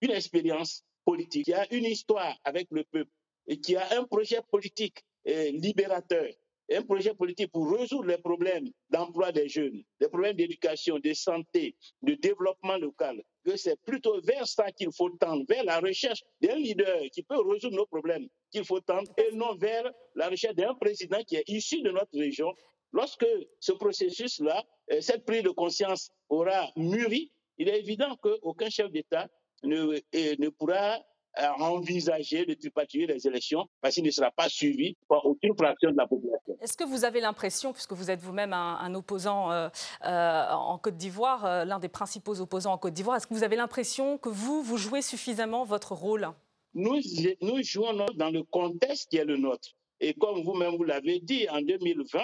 une 0.00 0.12
expérience 0.12 0.82
politique, 1.04 1.44
qui 1.44 1.52
a 1.52 1.70
une 1.74 1.84
histoire 1.84 2.34
avec 2.42 2.68
le 2.70 2.84
peuple 2.84 3.10
et 3.46 3.60
qui 3.60 3.76
a 3.76 3.86
un 3.98 4.04
projet 4.04 4.40
politique 4.50 5.04
euh, 5.28 5.50
libérateur 5.50 6.26
un 6.70 6.82
projet 6.82 7.12
politique 7.12 7.52
pour 7.52 7.70
résoudre 7.70 8.06
les 8.06 8.16
problèmes 8.16 8.70
d'emploi 8.88 9.30
des 9.30 9.46
jeunes, 9.46 9.82
les 10.00 10.08
problèmes 10.08 10.36
d'éducation, 10.36 10.98
de 10.98 11.12
santé, 11.12 11.76
de 12.00 12.14
développement 12.14 12.78
local, 12.78 13.22
que 13.44 13.56
c'est 13.56 13.80
plutôt 13.82 14.20
vers 14.22 14.46
ça 14.46 14.70
qu'il 14.72 14.92
faut 14.92 15.10
tendre, 15.10 15.44
vers 15.48 15.64
la 15.64 15.80
recherche 15.80 16.22
d'un 16.40 16.56
leader 16.56 17.02
qui 17.12 17.22
peut 17.22 17.40
résoudre 17.40 17.76
nos 17.76 17.86
problèmes 17.86 18.28
qu'il 18.50 18.64
faut 18.64 18.80
tendre, 18.80 19.10
et 19.16 19.34
non 19.34 19.54
vers 19.56 19.90
la 20.14 20.28
recherche 20.28 20.54
d'un 20.54 20.74
président 20.74 21.22
qui 21.24 21.36
est 21.36 21.48
issu 21.48 21.82
de 21.82 21.90
notre 21.90 22.16
région. 22.18 22.52
Lorsque 22.92 23.26
ce 23.58 23.72
processus-là, 23.72 24.62
euh, 24.92 25.00
cette 25.00 25.24
prise 25.24 25.42
de 25.42 25.50
conscience 25.50 26.10
aura 26.28 26.70
mûri, 26.76 27.32
il 27.58 27.68
est 27.68 27.78
évident 27.78 28.16
qu'aucun 28.16 28.68
chef 28.68 28.90
d'État 28.90 29.28
ne, 29.62 29.98
ne 30.38 30.48
pourra 30.50 30.98
à 31.34 31.54
envisager 31.60 32.44
de 32.44 32.54
tripatuer 32.54 33.06
les 33.06 33.26
élections 33.26 33.66
parce 33.80 33.94
qu'il 33.94 34.04
ne 34.04 34.10
sera 34.10 34.30
pas 34.30 34.48
suivi 34.48 34.96
par 35.08 35.24
aucune 35.24 35.56
fraction 35.56 35.90
de 35.90 35.96
la 35.96 36.06
population. 36.06 36.56
Est-ce 36.60 36.76
que 36.76 36.84
vous 36.84 37.04
avez 37.04 37.20
l'impression, 37.20 37.72
puisque 37.72 37.92
vous 37.92 38.10
êtes 38.10 38.20
vous-même 38.20 38.52
un, 38.52 38.94
opposant 38.94 39.50
euh, 39.50 39.68
euh, 40.04 40.50
en 40.50 40.78
Côte 40.78 40.96
d'Ivoire, 40.96 41.44
euh, 41.44 41.64
l'un 41.64 41.78
des 41.78 41.88
principaux 41.88 42.40
opposants 42.40 42.72
en 42.72 42.78
Côte 42.78 42.94
d'Ivoire, 42.94 43.16
est-ce 43.16 43.26
que 43.26 43.34
vous 43.34 43.44
avez 43.44 43.56
l'impression 43.56 44.18
que 44.18 44.28
vous, 44.28 44.62
vous 44.62 44.76
jouez 44.76 45.02
suffisamment 45.02 45.64
votre 45.64 45.92
rôle? 45.92 46.28
Nous, 46.74 47.00
nous 47.40 47.62
jouons 47.62 48.06
dans 48.14 48.30
le 48.30 48.42
contexte 48.44 49.10
qui 49.10 49.16
est 49.16 49.24
le 49.24 49.36
nôtre. 49.36 49.70
Et 50.00 50.14
comme 50.14 50.42
vous-même 50.42 50.76
vous 50.76 50.84
l'avez 50.84 51.20
dit, 51.20 51.48
en 51.50 51.60
2020, 51.60 52.20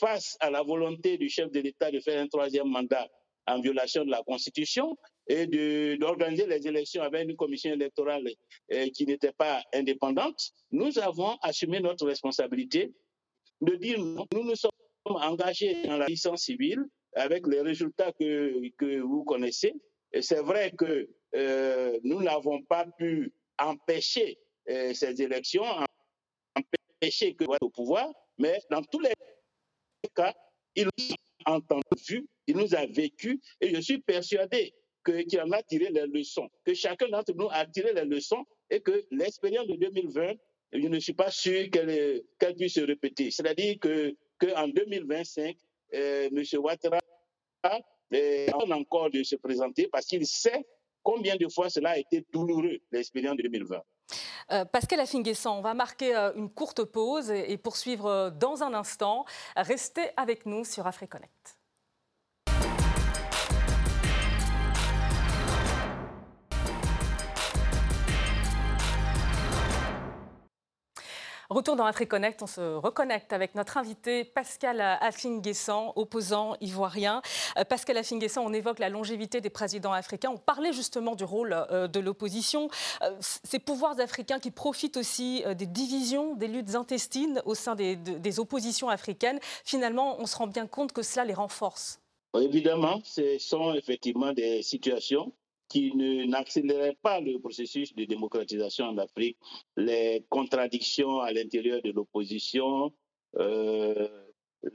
face 0.00 0.36
à 0.40 0.50
la 0.50 0.62
volonté 0.62 1.16
du 1.16 1.28
chef 1.28 1.50
de 1.52 1.60
l'État 1.60 1.90
de 1.90 2.00
faire 2.00 2.20
un 2.20 2.26
troisième 2.26 2.68
mandat 2.68 3.06
en 3.46 3.60
violation 3.60 4.04
de 4.04 4.10
la 4.10 4.22
Constitution, 4.22 4.96
et 5.32 5.96
d'organiser 5.96 6.46
les 6.46 6.66
élections 6.66 7.02
avec 7.02 7.28
une 7.28 7.36
commission 7.36 7.72
électorale 7.72 8.28
euh, 8.72 8.88
qui 8.94 9.06
n'était 9.06 9.32
pas 9.32 9.62
indépendante, 9.72 10.52
nous 10.70 10.98
avons 10.98 11.36
assumé 11.40 11.80
notre 11.80 12.06
responsabilité 12.06 12.92
de 13.62 13.76
dire 13.76 13.98
non, 13.98 14.26
nous 14.34 14.44
nous 14.44 14.56
sommes 14.56 14.70
engagés 15.06 15.82
dans 15.84 15.96
la 15.96 16.06
licence 16.06 16.42
civile 16.42 16.84
avec 17.14 17.46
les 17.46 17.62
résultats 17.62 18.12
que, 18.12 18.68
que 18.76 19.00
vous 19.00 19.24
connaissez. 19.24 19.72
Et 20.12 20.20
c'est 20.20 20.42
vrai 20.42 20.72
que 20.72 21.08
euh, 21.34 21.98
nous 22.04 22.22
n'avons 22.22 22.62
pas 22.62 22.84
pu 22.98 23.32
empêcher 23.58 24.38
euh, 24.68 24.92
ces 24.92 25.22
élections, 25.22 25.64
empêcher 26.54 27.34
que 27.34 27.44
au 27.62 27.70
pouvoir, 27.70 28.12
mais 28.36 28.60
dans 28.70 28.82
tous 28.82 29.00
les 29.00 29.12
cas, 30.14 30.34
il 30.74 30.84
nous 30.84 31.14
a 31.46 31.52
entendu, 31.54 32.28
il 32.46 32.56
nous 32.56 32.74
a 32.74 32.84
vécu, 32.84 33.40
et 33.62 33.74
je 33.74 33.80
suis 33.80 33.98
persuadé 33.98 34.74
qu'il 35.04 35.40
en 35.40 35.50
a 35.52 35.62
tiré 35.62 35.90
les 35.90 36.06
leçons, 36.06 36.48
que 36.64 36.74
chacun 36.74 37.08
d'entre 37.08 37.32
nous 37.34 37.48
a 37.50 37.66
tiré 37.66 37.92
les 37.92 38.04
leçons 38.04 38.44
et 38.70 38.80
que 38.80 39.04
l'expérience 39.10 39.66
de 39.66 39.74
2020, 39.74 40.34
je 40.72 40.88
ne 40.88 40.98
suis 40.98 41.12
pas 41.12 41.30
sûr 41.30 41.70
qu'elle 41.70 42.22
puisse 42.56 42.74
se 42.74 42.80
répéter. 42.80 43.30
C'est-à-dire 43.30 43.76
que 43.80 44.14
qu'en 44.38 44.68
2025, 44.68 45.56
euh, 45.94 46.28
M. 46.32 46.42
Ouattara 46.60 46.98
euh, 48.14 48.46
encore 48.72 49.10
de 49.10 49.22
se 49.22 49.36
présenter 49.36 49.88
parce 49.88 50.06
qu'il 50.06 50.26
sait 50.26 50.64
combien 51.02 51.36
de 51.36 51.48
fois 51.48 51.68
cela 51.70 51.90
a 51.90 51.98
été 51.98 52.24
douloureux, 52.32 52.78
l'expérience 52.90 53.36
de 53.36 53.42
2020. 53.42 53.80
Euh, 54.50 54.64
Pascal 54.64 55.00
Afinguessan, 55.00 55.58
on 55.58 55.62
va 55.62 55.74
marquer 55.74 56.14
euh, 56.16 56.32
une 56.34 56.50
courte 56.50 56.84
pause 56.84 57.30
et, 57.30 57.52
et 57.52 57.58
poursuivre 57.58 58.30
dans 58.30 58.62
un 58.62 58.74
instant. 58.74 59.24
Restez 59.56 60.10
avec 60.16 60.46
nous 60.46 60.64
sur 60.64 60.86
AfriConnect. 60.86 61.61
Retour 71.52 71.76
dans 71.76 71.84
AfriConnect, 71.84 72.40
on 72.40 72.46
se 72.46 72.76
reconnecte 72.76 73.34
avec 73.34 73.54
notre 73.54 73.76
invité 73.76 74.24
Pascal 74.24 74.80
Affinguessan, 74.80 75.92
opposant 75.96 76.56
ivoirien. 76.62 77.20
Euh, 77.58 77.64
Pascal 77.64 77.98
Affinguessan, 77.98 78.42
on 78.42 78.54
évoque 78.54 78.78
la 78.78 78.88
longévité 78.88 79.42
des 79.42 79.50
présidents 79.50 79.92
africains. 79.92 80.30
On 80.30 80.38
parlait 80.38 80.72
justement 80.72 81.14
du 81.14 81.24
rôle 81.24 81.52
euh, 81.52 81.88
de 81.88 82.00
l'opposition. 82.00 82.70
Euh, 83.02 83.10
ces 83.20 83.58
pouvoirs 83.58 84.00
africains 84.00 84.38
qui 84.38 84.50
profitent 84.50 84.96
aussi 84.96 85.44
des 85.58 85.66
divisions, 85.66 86.36
des 86.36 86.48
luttes 86.48 86.74
intestines 86.74 87.42
au 87.44 87.54
sein 87.54 87.74
des, 87.74 87.96
des 87.96 88.40
oppositions 88.40 88.88
africaines. 88.88 89.38
Finalement, 89.62 90.16
on 90.20 90.24
se 90.24 90.36
rend 90.36 90.46
bien 90.46 90.66
compte 90.66 90.92
que 90.92 91.02
cela 91.02 91.26
les 91.26 91.34
renforce. 91.34 92.00
Évidemment, 92.40 93.00
ce 93.04 93.36
sont 93.38 93.74
effectivement 93.74 94.32
des 94.32 94.62
situations 94.62 95.32
qui 95.72 95.90
n'accélérait 96.28 96.98
pas 97.00 97.18
le 97.20 97.38
processus 97.38 97.94
de 97.94 98.04
démocratisation 98.04 98.84
en 98.86 98.98
Afrique, 98.98 99.38
les 99.78 100.22
contradictions 100.28 101.20
à 101.20 101.32
l'intérieur 101.32 101.80
de 101.80 101.90
l'opposition, 101.92 102.92
euh, 103.38 104.06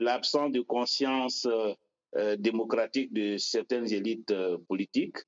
l'absence 0.00 0.50
de 0.50 0.60
conscience 0.60 1.46
euh, 2.16 2.36
démocratique 2.36 3.12
de 3.12 3.36
certaines 3.36 3.92
élites 3.92 4.32
euh, 4.32 4.58
politiques. 4.66 5.18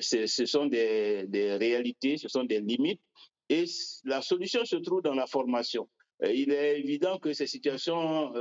ce 0.00 0.46
sont 0.46 0.64
des, 0.64 1.26
des, 1.26 1.56
réalités, 1.56 2.16
ce 2.16 2.28
sont 2.28 2.44
des 2.44 2.60
limites, 2.60 3.02
et 3.50 3.64
la 4.04 4.22
solution 4.22 4.64
se 4.64 4.76
trouve 4.76 5.02
dans 5.02 5.14
la 5.14 5.26
formation. 5.26 5.90
il 6.22 6.52
est 6.52 6.80
évident 6.80 7.18
que 7.18 7.34
ces 7.34 7.46
situations 7.46 8.32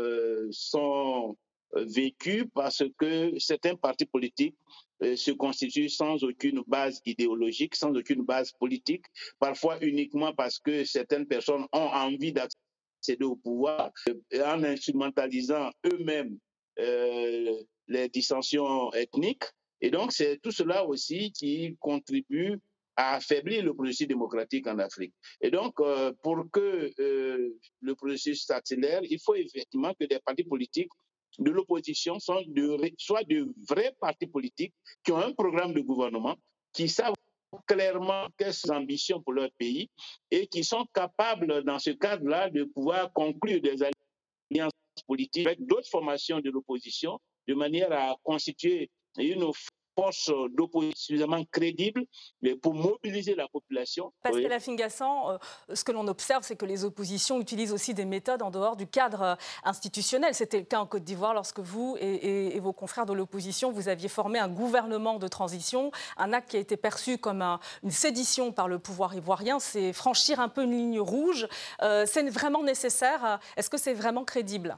sont 0.51 1.35
vécues 1.73 2.47
parce 2.53 2.83
que 2.97 3.37
certains 3.39 3.75
partis 3.75 4.05
politiques 4.05 4.55
euh, 5.03 5.15
se 5.15 5.31
constitue 5.31 5.89
sans 5.89 6.23
aucune 6.23 6.63
base 6.65 7.01
idéologique, 7.05 7.75
sans 7.75 7.95
aucune 7.95 8.23
base 8.23 8.51
politique, 8.53 9.05
parfois 9.39 9.77
uniquement 9.81 10.33
parce 10.33 10.59
que 10.59 10.85
certaines 10.85 11.27
personnes 11.27 11.65
ont 11.71 11.89
envie 11.93 12.33
d'accéder 12.33 13.25
au 13.25 13.35
pouvoir 13.35 13.91
euh, 14.09 14.45
en 14.45 14.63
instrumentalisant 14.63 15.69
eux-mêmes 15.85 16.37
euh, 16.79 17.63
les 17.87 18.09
dissensions 18.09 18.91
ethniques 18.93 19.45
Et 19.81 19.91
donc, 19.91 20.11
c'est 20.11 20.39
tout 20.41 20.51
cela 20.51 20.85
aussi 20.85 21.31
qui 21.31 21.77
contribue 21.79 22.59
à 22.95 23.15
affaiblir 23.15 23.63
le 23.63 23.75
processus 23.75 24.07
démocratique 24.07 24.65
en 24.65 24.79
Afrique. 24.79 25.13
Et 25.41 25.51
donc, 25.51 25.79
euh, 25.79 26.11
pour 26.23 26.43
que 26.51 26.91
euh, 26.99 27.55
le 27.81 27.95
processus 27.95 28.45
s'accélère, 28.45 29.01
il 29.03 29.19
faut 29.23 29.35
effectivement 29.35 29.93
que 29.93 30.05
des 30.05 30.19
partis 30.25 30.43
politiques 30.43 30.89
de 31.39 31.51
l'opposition 31.51 32.19
soient 32.19 32.43
de, 32.47 32.77
soient 32.97 33.23
de 33.23 33.53
vrais 33.69 33.95
partis 33.99 34.27
politiques 34.27 34.73
qui 35.03 35.11
ont 35.11 35.17
un 35.17 35.33
programme 35.33 35.73
de 35.73 35.81
gouvernement, 35.81 36.35
qui 36.73 36.89
savent 36.89 37.13
clairement 37.65 38.27
quelles 38.37 38.53
sont 38.53 38.71
ambitions 38.73 39.21
pour 39.21 39.33
leur 39.33 39.49
pays 39.57 39.89
et 40.31 40.47
qui 40.47 40.63
sont 40.63 40.85
capables, 40.93 41.63
dans 41.63 41.79
ce 41.79 41.91
cadre-là, 41.91 42.49
de 42.49 42.63
pouvoir 42.65 43.11
conclure 43.13 43.61
des 43.61 43.77
alliances 43.83 44.71
politiques 45.07 45.47
avec 45.47 45.65
d'autres 45.65 45.89
formations 45.89 46.39
de 46.39 46.49
l'opposition 46.49 47.19
de 47.47 47.53
manière 47.53 47.91
à 47.91 48.15
constituer 48.23 48.89
une 49.17 49.43
force 49.97 50.31
d'opposition 50.55 50.93
suffisamment 50.95 51.43
crédible 51.51 52.05
pour 52.61 52.75
mobiliser 52.75 53.33
la 53.35 53.47
population. 53.47 54.13
Pascal 54.21 54.51
Afingassan, 54.51 55.31
euh, 55.31 55.75
ce 55.75 55.83
que 55.83 55.91
l'on 55.91 56.07
observe, 56.07 56.43
c'est 56.43 56.55
que 56.55 56.65
les 56.65 56.85
oppositions 56.85 57.39
utilisent 57.41 57.73
aussi 57.73 57.93
des 57.93 58.05
méthodes 58.05 58.43
en 58.43 58.51
dehors 58.51 58.75
du 58.75 58.85
cadre 58.85 59.21
euh, 59.21 59.35
institutionnel. 59.63 60.35
C'était 60.35 60.59
le 60.59 60.65
cas 60.65 60.79
en 60.79 60.85
Côte 60.85 61.03
d'Ivoire 61.03 61.33
lorsque 61.33 61.59
vous 61.59 61.97
et, 61.99 62.59
vos 62.59 62.73
confrères 62.73 63.05
de 63.05 63.13
l'opposition, 63.13 63.71
vous 63.71 63.87
aviez 63.87 64.09
formé 64.09 64.39
un 64.39 64.49
gouvernement 64.49 65.17
de 65.17 65.27
transition, 65.27 65.91
un 66.17 66.33
acte 66.33 66.51
qui 66.51 66.57
a 66.57 66.59
été 66.59 66.77
perçu 66.77 67.17
comme 67.17 67.41
une 67.83 67.91
sédition 67.91 68.51
par 68.51 68.67
le 68.67 68.79
pouvoir 68.79 69.15
ivoirien. 69.15 69.59
C'est 69.59 69.93
franchir 69.93 70.39
un 70.39 70.49
peu 70.49 70.63
une 70.63 70.71
ligne 70.71 70.99
rouge. 70.99 71.47
Euh, 71.81 72.05
c'est 72.05 72.27
vraiment 72.29 72.63
nécessaire 72.63 73.39
Est-ce 73.55 73.69
que 73.69 73.77
c'est 73.77 73.93
vraiment 73.93 74.25
crédible? 74.25 74.77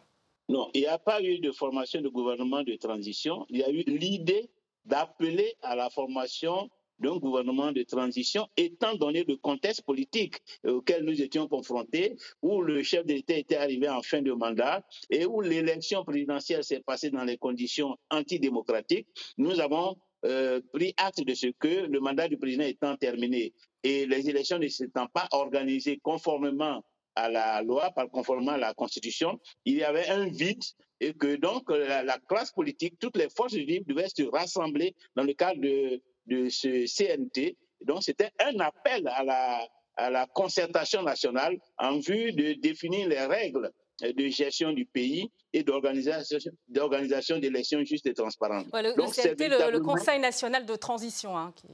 Non, 0.50 0.70
il 0.74 0.82
n'y 0.82 0.88
a 0.88 0.98
pas 0.98 1.22
eu 1.22 1.40
de 1.40 1.52
formation 1.52 2.02
de 2.02 2.10
gouvernement 2.10 2.64
de 2.64 2.76
transition. 2.76 3.46
Il 3.50 3.58
y 3.58 3.64
a 3.64 3.70
eu 3.70 3.84
l'idée 3.86 4.50
d'appeler 4.90 5.56
à 5.62 5.76
la 5.76 5.90
formation 5.90 6.70
d'un 7.00 7.18
gouvernement 7.18 7.72
de 7.72 7.84
transition, 7.84 8.48
étant 8.58 8.96
donné 8.96 9.24
le 9.24 9.38
contexte 9.38 9.84
politique 9.84 10.36
auquel 10.66 11.04
nous 11.04 11.22
étions 11.22 11.48
confrontés, 11.48 12.18
où 12.42 12.62
le 12.62 12.84
chef 12.84 13.06
d'État 13.06 13.38
était 13.38 13.56
arrivé 13.56 13.88
en 13.88 14.02
fin 14.02 14.22
de 14.22 14.34
mandat 14.34 14.84
et 15.10 15.26
où 15.26 15.40
l'élection 15.42 16.04
présidentielle 16.04 16.64
s'est 16.64 16.82
passée 16.82 17.10
dans 17.10 17.24
les 17.24 17.38
conditions 17.38 17.96
antidémocratiques, 18.12 19.08
nous 19.38 19.62
avons 19.62 19.96
euh, 20.26 20.60
pris 20.74 20.94
acte 20.98 21.24
de 21.24 21.34
ce 21.34 21.48
que 21.58 21.88
le 21.88 22.00
mandat 22.02 22.28
du 22.28 22.38
président 22.38 22.66
étant 22.66 22.98
terminé 22.98 23.54
et 23.84 24.06
les 24.06 24.30
élections 24.30 24.60
ne 24.60 24.68
s'étant 24.68 25.08
pas 25.08 25.30
organisées 25.32 26.00
conformément 26.04 26.84
à 27.16 27.30
la 27.30 27.62
loi, 27.62 27.92
par 27.92 28.10
conformément 28.10 28.52
à 28.52 28.58
la 28.58 28.74
Constitution, 28.74 29.40
il 29.66 29.78
y 29.78 29.84
avait 29.84 30.08
un 30.10 30.28
vide 30.28 30.64
et 31.02 31.14
que 31.14 31.36
donc 31.36 31.70
la, 31.70 32.18
classe 32.28 32.52
politique, 32.52 33.00
toutes 33.00 33.18
les 33.18 33.30
forces 33.30 33.54
vives 33.54 33.86
devaient 33.86 34.10
se 34.10 34.24
rassembler 34.24 34.96
dans 35.16 35.24
le 35.24 35.34
cadre 35.34 35.62
de, 35.62 36.02
de 36.28 36.50
ce 36.50 36.86
CNT. 36.86 37.58
Donc 37.82 38.04
c'était 38.04 38.32
un 38.40 38.60
appel 38.60 39.08
à 39.08 39.24
la, 39.24 39.68
à 39.96 40.10
la 40.10 40.28
concertation 40.28 41.04
nationale 41.04 41.58
en 41.78 42.00
vue 42.00 42.32
de 42.34 42.54
définir 42.54 43.08
les 43.08 43.26
règles 43.26 43.72
de 44.02 44.28
gestion 44.28 44.72
du 44.72 44.86
pays 44.86 45.30
et 45.52 45.64
d'organisation 45.64 47.38
d'élections 47.40 47.84
justes 47.84 48.06
et 48.06 48.14
transparentes. 48.14 48.68
le, 48.74 48.96
Donc, 48.96 49.14
c'était 49.14 49.50
le, 49.50 49.80
Conseil 49.80 50.20
national 50.20 50.66
de 50.66 50.76
transition, 50.76 51.38
hein, 51.38 51.54
qui, 51.56 51.68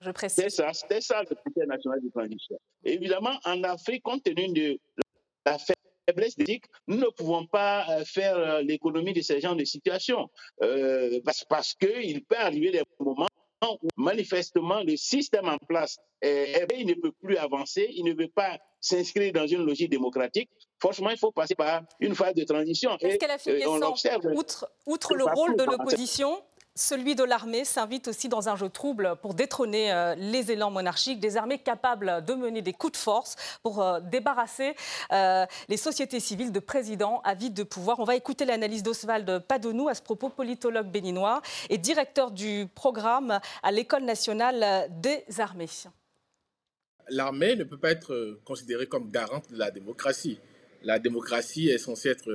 je 0.00 0.10
précise. 0.10 0.44
C'est 0.44 0.50
ça, 0.50 0.72
c'était 0.72 1.00
ça 1.00 1.22
le 1.22 1.34
Conseil 1.34 1.66
national 1.66 2.00
de 2.02 2.10
transition. 2.10 2.58
évidemment, 2.84 3.38
en 3.44 3.62
Afrique, 3.64 4.02
compte 4.02 4.22
tenu 4.22 4.52
de 4.52 4.78
la 5.44 5.58
faiblesse 5.58 6.34
politique, 6.34 6.64
nous 6.86 6.96
ne 6.96 7.06
pouvons 7.06 7.46
pas 7.46 7.86
euh, 7.90 8.04
faire 8.04 8.36
euh, 8.36 8.62
l'économie 8.62 9.12
de 9.12 9.20
ce 9.20 9.38
genre 9.40 9.56
de 9.56 9.64
situation 9.64 10.30
euh, 10.62 11.20
parce, 11.24 11.44
parce 11.44 11.74
qu'il 11.74 12.24
peut 12.24 12.36
arriver 12.36 12.70
des 12.70 12.82
moments 12.98 13.28
où 13.82 13.88
manifestement 13.96 14.82
le 14.84 14.96
système 14.96 15.48
en 15.48 15.58
place 15.58 15.96
il 16.22 16.86
ne 16.86 16.94
peut 16.94 17.12
plus 17.12 17.36
avancer, 17.36 17.88
il 17.92 18.04
ne 18.04 18.14
veut 18.14 18.28
pas 18.28 18.58
s'inscrire 18.80 19.32
dans 19.32 19.46
une 19.46 19.64
logique 19.64 19.90
démocratique. 19.90 20.50
Franchement, 20.80 21.10
il 21.10 21.18
faut 21.18 21.32
passer 21.32 21.54
par 21.54 21.82
une 22.00 22.14
phase 22.14 22.34
de 22.34 22.44
transition. 22.44 22.96
Est-ce 22.98 23.18
qu'elle 23.18 23.30
a 23.30 23.68
on 23.68 23.82
observe, 23.82 24.26
outre, 24.34 24.70
outre 24.86 25.14
le 25.14 25.24
rôle 25.24 25.56
de 25.56 25.64
l'opposition, 25.64 26.42
celui 26.78 27.14
de 27.14 27.24
l'armée 27.24 27.64
s'invite 27.64 28.08
aussi 28.08 28.28
dans 28.28 28.48
un 28.48 28.56
jeu 28.56 28.68
trouble 28.68 29.16
pour 29.20 29.34
détrôner 29.34 29.92
euh, 29.92 30.14
les 30.14 30.52
élans 30.52 30.70
monarchiques, 30.70 31.18
des 31.20 31.36
armées 31.36 31.58
capables 31.58 32.24
de 32.24 32.34
mener 32.34 32.62
des 32.62 32.72
coups 32.72 32.92
de 32.92 32.96
force 32.96 33.34
pour 33.62 33.82
euh, 33.82 34.00
débarrasser 34.00 34.74
euh, 35.12 35.44
les 35.68 35.76
sociétés 35.76 36.20
civiles 36.20 36.52
de 36.52 36.60
présidents 36.60 37.20
avides 37.24 37.54
de 37.54 37.64
pouvoir. 37.64 37.98
On 37.98 38.04
va 38.04 38.14
écouter 38.14 38.44
l'analyse 38.44 38.82
d'Oswald 38.82 39.40
Padonou 39.40 39.88
à 39.88 39.94
ce 39.94 40.02
propos, 40.02 40.28
politologue 40.28 40.88
béninois 40.88 41.42
et 41.68 41.78
directeur 41.78 42.30
du 42.30 42.68
programme 42.74 43.40
à 43.62 43.72
l'École 43.72 44.04
nationale 44.04 44.88
des 44.90 45.24
armées. 45.38 45.66
L'armée 47.08 47.56
ne 47.56 47.64
peut 47.64 47.78
pas 47.78 47.90
être 47.90 48.38
considérée 48.44 48.86
comme 48.86 49.10
garante 49.10 49.50
de 49.50 49.58
la 49.58 49.70
démocratie. 49.70 50.38
La 50.82 50.98
démocratie 50.98 51.68
est 51.68 51.78
censée 51.78 52.10
être 52.10 52.30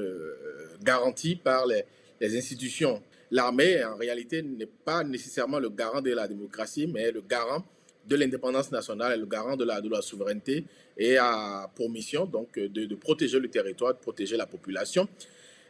garantie 0.82 1.36
par 1.36 1.66
les, 1.66 1.86
les 2.20 2.38
institutions 2.38 3.02
L'armée, 3.34 3.84
en 3.84 3.98
réalité, 3.98 4.44
n'est 4.44 4.68
pas 4.68 5.04
nécessairement 5.04 5.58
le 5.58 5.70
garant 5.70 6.02
de 6.02 6.12
la 6.12 6.28
démocratie, 6.28 6.86
mais 6.86 7.12
le 7.12 7.22
garant 7.22 7.66
de 8.08 8.16
l'indépendance 8.16 8.72
nationale 8.72 9.20
le 9.20 9.26
garant 9.26 9.56
de 9.56 9.64
la, 9.64 9.82
de 9.82 9.90
la 9.90 10.02
souveraineté 10.02 10.66
et 10.98 11.18
a 11.18 11.68
pour 11.76 11.90
mission 11.90 12.26
donc 12.26 12.60
de, 12.60 12.96
protéger 12.96 13.40
le 13.40 13.50
territoire, 13.50 13.94
de 13.94 14.00
protéger 14.00 14.38
la 14.38 14.46
population. 14.46 15.08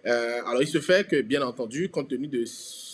Euh, 0.05 0.41
alors 0.45 0.61
il 0.61 0.67
se 0.67 0.81
fait 0.81 1.07
que, 1.07 1.21
bien 1.21 1.41
entendu, 1.41 1.89
compte 1.89 2.09
tenu 2.09 2.27
de, 2.27 2.43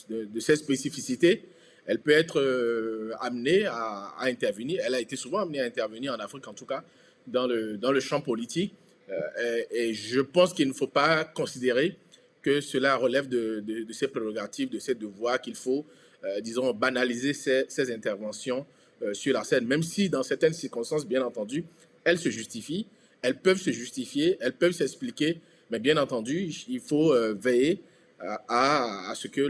de, 0.10 0.40
ces 0.40 0.56
spécificités, 0.56 1.46
elle 1.88 2.00
peut 2.00 2.12
être 2.12 2.40
euh, 2.40 3.14
amenée 3.20 3.66
à, 3.66 4.14
intervenir. 4.20 4.82
Elle 4.86 4.94
a 4.94 5.00
été 5.00 5.16
souvent 5.16 5.40
amenée 5.40 5.62
à 5.62 5.66
intervenir 5.66 6.14
en 6.14 6.20
Afrique, 6.20 6.48
en 6.48 6.54
tout 6.54 6.68
cas, 6.68 6.84
dans 7.26 7.48
le, 7.48 7.78
dans 7.78 7.92
le 7.92 8.00
champ 8.00 8.22
politique. 8.22 8.76
Euh, 9.10 9.64
et, 9.72 9.96
je 9.96 10.22
pense 10.22 10.54
qu'il 10.54 10.68
ne 10.68 10.74
faut 10.74 10.86
pas 10.86 11.24
considérer 11.24 11.98
que 12.42 12.62
cela 12.62 12.96
relève 12.96 13.28
de, 13.28 13.60
de, 13.60 13.94
ses 13.94 14.08
prérogatives, 14.08 14.70
de 14.70 14.80
ses 14.80 14.96
devoirs, 14.96 15.42
qu'il 15.42 15.56
faut, 15.56 15.86
euh, 16.24 16.40
disons, 16.42 16.74
banaliser 16.74 17.34
ces, 17.34 17.92
interventions 17.92 18.66
euh, 19.02 19.14
sur 19.14 19.34
la 19.34 19.44
scène, 19.44 19.66
même 19.66 19.84
si 19.84 20.10
dans 20.10 20.24
certaines 20.24 20.54
circonstances, 20.54 21.06
bien 21.06 21.22
entendu, 21.24 21.66
elles 22.04 22.20
se 22.20 22.30
justifient, 22.30 22.88
elles 23.22 23.40
peuvent 23.40 23.60
se 23.60 23.72
justifier, 23.72 24.38
elles 24.40 24.54
peuvent 24.54 24.72
s'expliquer, 24.72 25.40
mais 25.70 25.80
bien 25.80 25.98
entendu, 25.98 26.50
il 26.68 26.80
faut 26.80 27.14
euh, 27.14 27.36
veiller 27.40 27.82
à, 28.20 29.12
à, 29.12 29.16
ce 29.16 29.28
que 29.28 29.42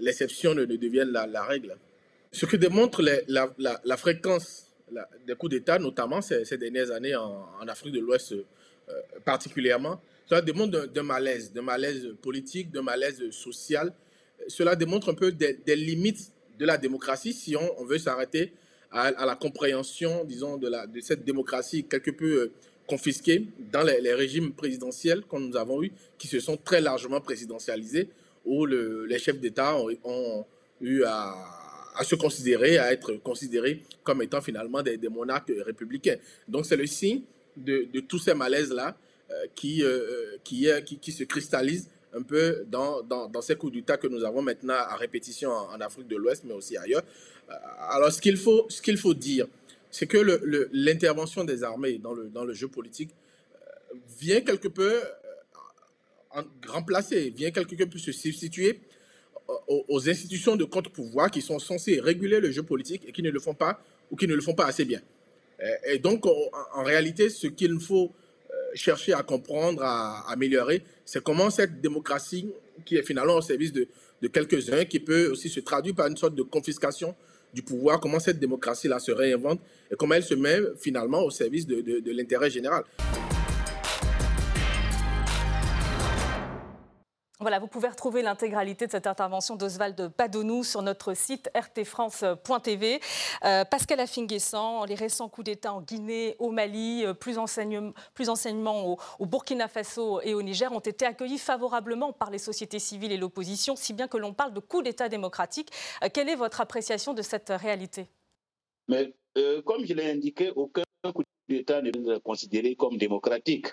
l'exception 0.00 0.54
ne, 0.54 0.64
devienne 0.64 1.10
la, 1.10 1.42
règle. 1.42 1.76
Ce 2.30 2.46
que 2.46 2.56
démontre 2.56 3.02
la, 3.02 3.52
la, 3.58 3.96
fréquence 3.96 4.66
des 5.26 5.34
coups 5.34 5.50
d'État, 5.50 5.78
notamment 5.78 6.20
ces, 6.22 6.44
ces, 6.44 6.56
dernières 6.56 6.92
années 6.92 7.16
en 7.16 7.66
Afrique 7.66 7.92
de 7.92 8.00
l'Ouest 8.00 8.34
particulièrement, 9.24 10.00
cela 10.32 10.40
démontre 10.40 10.86
d'un 10.86 11.02
malaise, 11.02 11.52
d'un 11.52 11.62
malaise 11.62 12.08
politique, 12.22 12.70
d'un 12.70 12.82
malaise 12.82 13.22
social. 13.30 13.92
Cela 14.48 14.76
démontre 14.76 15.10
un 15.10 15.14
peu 15.14 15.30
des, 15.32 15.76
limites 15.76 16.32
de 16.58 16.64
la 16.64 16.78
démocratie 16.78 17.32
si 17.32 17.54
on, 17.56 17.84
veut 17.84 17.98
s'arrêter 17.98 18.52
à, 18.90 19.26
la 19.26 19.34
compréhension, 19.34 20.24
disons, 20.24 20.56
de 20.56 21.00
cette 21.00 21.24
démocratie 21.24 21.84
quelque 21.84 22.10
peu 22.10 22.42
euh, 22.42 22.52
confisquée 22.86 23.46
dans 23.70 23.82
les, 23.82 24.14
régimes 24.14 24.52
présidentiels 24.52 25.22
que 25.22 25.36
nous 25.36 25.56
avons 25.56 25.82
eus, 25.82 25.92
qui 26.18 26.28
se 26.28 26.40
sont 26.40 26.56
très 26.56 26.80
largement 26.80 27.20
présidentialisés, 27.20 28.08
où 28.44 28.66
les 28.66 29.18
chefs 29.18 29.38
d'État 29.38 29.76
ont, 29.76 30.46
eu 30.80 31.04
à, 31.04 31.34
se 32.02 32.14
considérer, 32.14 32.78
à 32.78 32.92
être 32.92 33.12
considérés 33.14 33.82
comme 34.02 34.22
étant 34.22 34.40
finalement 34.40 34.82
des, 34.82 34.98
monarques 35.08 35.52
républicains. 35.64 36.16
Donc 36.48 36.66
c'est 36.66 36.76
le 36.76 36.86
signe 36.86 37.22
de, 37.56 38.00
tous 38.00 38.18
ces 38.18 38.34
malaises-là 38.34 38.96
euh, 39.30 39.46
qui, 39.54 39.82
euh, 39.82 40.36
qui, 40.44 40.68
qui, 41.00 41.12
se 41.12 41.24
cristallise 41.24 41.88
un 42.14 42.22
peu 42.22 42.64
dans, 42.68 43.02
dans, 43.02 43.40
ces 43.40 43.56
coups 43.56 43.72
d'État 43.72 43.96
que 43.96 44.06
nous 44.06 44.24
avons 44.24 44.42
maintenant 44.42 44.74
à 44.74 44.96
répétition 44.96 45.50
en, 45.50 45.80
Afrique 45.80 46.08
de 46.08 46.16
l'Ouest, 46.16 46.44
mais 46.44 46.54
aussi 46.54 46.76
ailleurs. 46.76 47.02
Euh, 47.50 47.54
alors, 47.90 48.12
ce 48.12 48.20
qu'il 48.20 48.36
faut, 48.36 48.68
faut 48.96 49.14
dire, 49.14 49.46
c'est 49.90 50.06
que 50.06 50.18
l'intervention 50.72 51.44
des 51.44 51.62
armées 51.64 51.98
dans 51.98 52.14
le, 52.14 52.28
dans 52.28 52.44
le 52.44 52.52
jeu 52.52 52.68
politique 52.68 53.10
vient 54.18 54.40
quelque 54.40 54.68
peu 54.68 55.00
remplacer, 56.66 57.30
vient 57.30 57.50
quelque 57.50 57.84
peu 57.84 57.98
se 57.98 58.12
substituer 58.12 58.80
aux, 59.68 59.84
aux 59.88 60.08
institutions 60.08 60.56
de 60.56 60.64
contre-pouvoir 60.64 61.30
qui 61.30 61.42
sont 61.42 61.58
censées 61.58 62.00
réguler 62.00 62.40
le 62.40 62.50
jeu 62.50 62.62
politique 62.62 63.02
et 63.06 63.12
qui 63.12 63.22
ne 63.22 63.30
le 63.30 63.38
font 63.38 63.54
pas 63.54 63.82
ou 64.10 64.16
qui 64.16 64.26
ne 64.26 64.34
le 64.34 64.40
font 64.40 64.54
pas 64.54 64.66
assez 64.66 64.84
bien. 64.84 65.00
Et 65.86 65.98
donc, 65.98 66.26
en 66.26 66.82
réalité, 66.82 67.28
ce 67.28 67.46
qu'il 67.46 67.78
faut 67.80 68.12
chercher 68.74 69.12
à 69.12 69.22
comprendre, 69.22 69.82
à, 69.82 70.30
améliorer, 70.30 70.82
c'est 71.04 71.22
comment 71.22 71.50
cette 71.50 71.80
démocratie, 71.80 72.48
qui 72.84 72.96
est 72.96 73.02
finalement 73.02 73.36
au 73.36 73.42
service 73.42 73.72
de, 73.72 73.86
quelques-uns, 74.32 74.84
qui 74.84 75.00
peut 75.00 75.28
aussi 75.30 75.48
se 75.48 75.60
traduire 75.60 75.94
par 75.94 76.06
une 76.06 76.16
sorte 76.16 76.34
de 76.34 76.42
confiscation 76.42 77.14
du 77.52 77.62
pouvoir, 77.62 78.00
comment 78.00 78.20
cette 78.20 78.38
démocratie-là 78.38 78.98
se 78.98 79.12
réinvente 79.12 79.60
et 79.90 79.96
comment 79.96 80.14
elle 80.14 80.24
se 80.24 80.34
met 80.34 80.58
finalement 80.78 81.22
au 81.22 81.30
service 81.30 81.66
de 81.66 82.10
l'intérêt 82.10 82.50
général. 82.50 82.84
Voilà, 87.42 87.58
vous 87.58 87.66
pouvez 87.66 87.88
retrouver 87.88 88.22
l'intégralité 88.22 88.86
de 88.86 88.92
cette 88.92 89.08
intervention 89.08 89.56
d'Oswald 89.56 90.12
Padonou 90.16 90.62
sur 90.62 90.80
notre 90.80 91.12
site 91.14 91.50
rtfrance.tv. 91.56 93.00
Euh, 93.44 93.64
Pascal 93.64 93.98
Afinguessan, 93.98 94.84
les 94.84 94.94
récents 94.94 95.28
coups 95.28 95.46
d'État 95.46 95.72
en 95.72 95.80
Guinée, 95.80 96.36
au 96.38 96.52
Mali, 96.52 97.04
euh, 97.04 97.14
plus, 97.14 97.36
plus 98.14 98.28
enseignement 98.28 98.96
au, 99.18 99.26
Burkina 99.26 99.66
Faso 99.66 100.20
et 100.20 100.34
au 100.34 100.42
Niger 100.42 100.70
ont 100.70 100.78
été 100.78 101.04
accueillis 101.04 101.38
favorablement 101.38 102.12
par 102.12 102.30
les 102.30 102.38
sociétés 102.38 102.78
civiles 102.78 103.10
et 103.10 103.16
l'opposition, 103.16 103.74
si 103.74 103.92
bien 103.92 104.06
que 104.06 104.18
l'on 104.18 104.32
parle 104.32 104.54
de 104.54 104.60
coup 104.60 104.80
d'État 104.80 105.08
démocratique. 105.08 105.70
Euh, 106.04 106.08
quelle 106.14 106.28
est 106.28 106.36
votre 106.36 106.60
appréciation 106.60 107.12
de 107.12 107.22
cette 107.22 107.48
réalité? 107.50 108.06
Comme 108.86 109.84
je 109.84 109.94
l'ai 109.94 110.12
indiqué, 110.12 110.52
aucun 110.54 110.84
coup 111.12 111.24
d'État 111.48 111.82
n'est 111.82 111.90
considéré 112.22 112.76
comme 112.76 112.98
démocratique 112.98 113.66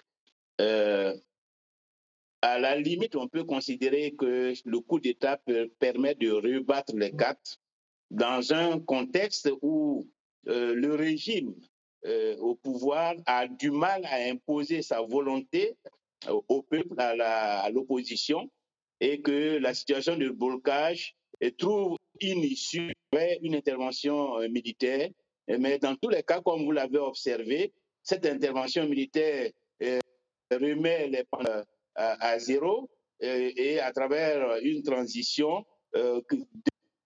à 2.42 2.60
la 2.60 2.76
limite, 2.76 3.16
on 3.16 3.28
peut 3.28 3.44
considérer 3.44 4.16
que 4.16 4.54
le 4.64 4.80
coup 4.80 5.00
d'État 5.00 5.40
permet 5.80 6.16
de 6.16 6.32
rebattre 6.32 6.96
les 6.96 7.12
cartes 7.12 7.60
dans 8.10 8.54
un 8.54 8.80
contexte 8.80 9.50
où 9.62 10.08
euh, 10.48 10.74
le 10.74 10.96
régime 10.96 11.54
euh, 12.06 12.38
au 12.38 12.56
pouvoir 12.56 13.16
a 13.26 13.48
du 13.48 13.72
mal 13.72 14.06
à 14.06 14.30
imposer 14.30 14.82
sa 14.82 15.02
volonté 15.02 15.76
au 16.48 16.62
peuple, 16.62 16.96
à 17.00 17.70
l'opposition, 17.72 18.50
et 19.00 19.22
que 19.22 19.58
la 19.58 19.74
situation 19.74 20.18
de 20.18 20.30
blocage 20.30 21.16
trouve 21.58 21.98
une 22.20 22.44
issue 22.44 22.94
une 23.42 23.56
intervention 23.56 24.38
euh, 24.40 24.50
militaire. 24.50 25.10
Mais 25.48 25.80
dans 25.80 25.96
tous 25.96 26.10
les 26.10 26.22
cas, 26.24 26.42
comme 26.42 26.64
vous 26.64 26.72
l'avez 26.72 27.00
observé, 27.00 27.74
cette 28.04 28.26
intervention 28.26 28.88
militaire 28.88 29.52
remet 30.52 31.08
les 31.08 31.24
à, 32.00 32.40
zéro 32.40 32.90
et, 33.20 33.80
à 33.80 33.92
travers 33.92 34.58
une 34.62 34.82
transition 34.84 35.66
euh, 35.96 36.22